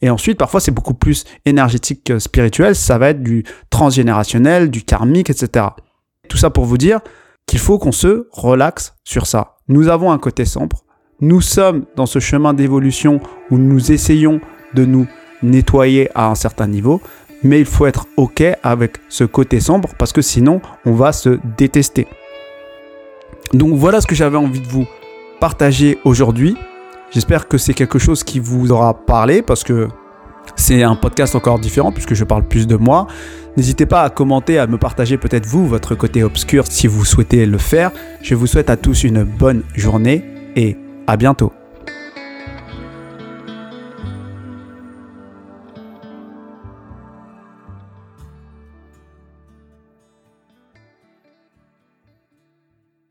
Et 0.02 0.10
ensuite, 0.10 0.38
parfois, 0.38 0.60
c'est 0.60 0.72
beaucoup 0.72 0.94
plus 0.94 1.24
énergétique 1.44 2.04
que 2.04 2.18
spirituel. 2.18 2.74
Ça 2.74 2.98
va 2.98 3.10
être 3.10 3.22
du 3.22 3.44
transgénérationnel, 3.70 4.70
du 4.70 4.82
karmique, 4.82 5.30
etc. 5.30 5.66
Tout 6.28 6.36
ça 6.36 6.50
pour 6.50 6.64
vous 6.64 6.78
dire 6.78 7.00
qu'il 7.46 7.58
faut 7.58 7.78
qu'on 7.78 7.92
se 7.92 8.28
relaxe 8.32 8.94
sur 9.04 9.26
ça. 9.26 9.56
Nous 9.68 9.88
avons 9.88 10.12
un 10.12 10.18
côté 10.18 10.44
sombre. 10.44 10.84
Nous 11.20 11.40
sommes 11.40 11.86
dans 11.96 12.06
ce 12.06 12.18
chemin 12.18 12.52
d'évolution 12.52 13.20
où 13.50 13.56
nous 13.56 13.90
essayons 13.90 14.40
de 14.74 14.84
nous 14.84 15.06
nettoyer 15.42 16.10
à 16.14 16.28
un 16.28 16.34
certain 16.34 16.66
niveau. 16.66 17.00
Mais 17.42 17.60
il 17.60 17.66
faut 17.66 17.86
être 17.86 18.06
OK 18.16 18.42
avec 18.62 18.98
ce 19.08 19.24
côté 19.24 19.60
sombre 19.60 19.90
parce 19.98 20.12
que 20.12 20.22
sinon, 20.22 20.60
on 20.84 20.92
va 20.92 21.12
se 21.12 21.38
détester. 21.56 22.06
Donc 23.52 23.74
voilà 23.74 24.00
ce 24.00 24.06
que 24.06 24.14
j'avais 24.14 24.36
envie 24.36 24.60
de 24.60 24.66
vous 24.66 24.86
partager 25.40 25.98
aujourd'hui. 26.04 26.56
J'espère 27.16 27.48
que 27.48 27.56
c'est 27.56 27.72
quelque 27.72 27.98
chose 27.98 28.22
qui 28.22 28.40
vous 28.40 28.72
aura 28.72 28.92
parlé 28.92 29.40
parce 29.40 29.64
que 29.64 29.88
c'est 30.54 30.82
un 30.82 30.96
podcast 30.96 31.34
encore 31.34 31.58
différent 31.58 31.90
puisque 31.90 32.12
je 32.12 32.24
parle 32.24 32.46
plus 32.46 32.66
de 32.66 32.76
moi. 32.76 33.06
N'hésitez 33.56 33.86
pas 33.86 34.02
à 34.02 34.10
commenter, 34.10 34.58
à 34.58 34.66
me 34.66 34.76
partager 34.76 35.16
peut-être 35.16 35.46
vous, 35.46 35.66
votre 35.66 35.94
côté 35.94 36.22
obscur 36.22 36.66
si 36.68 36.86
vous 36.86 37.06
souhaitez 37.06 37.46
le 37.46 37.56
faire. 37.56 37.90
Je 38.20 38.34
vous 38.34 38.46
souhaite 38.46 38.68
à 38.68 38.76
tous 38.76 39.04
une 39.04 39.24
bonne 39.24 39.62
journée 39.74 40.26
et 40.56 40.76
à 41.06 41.16
bientôt. 41.16 41.54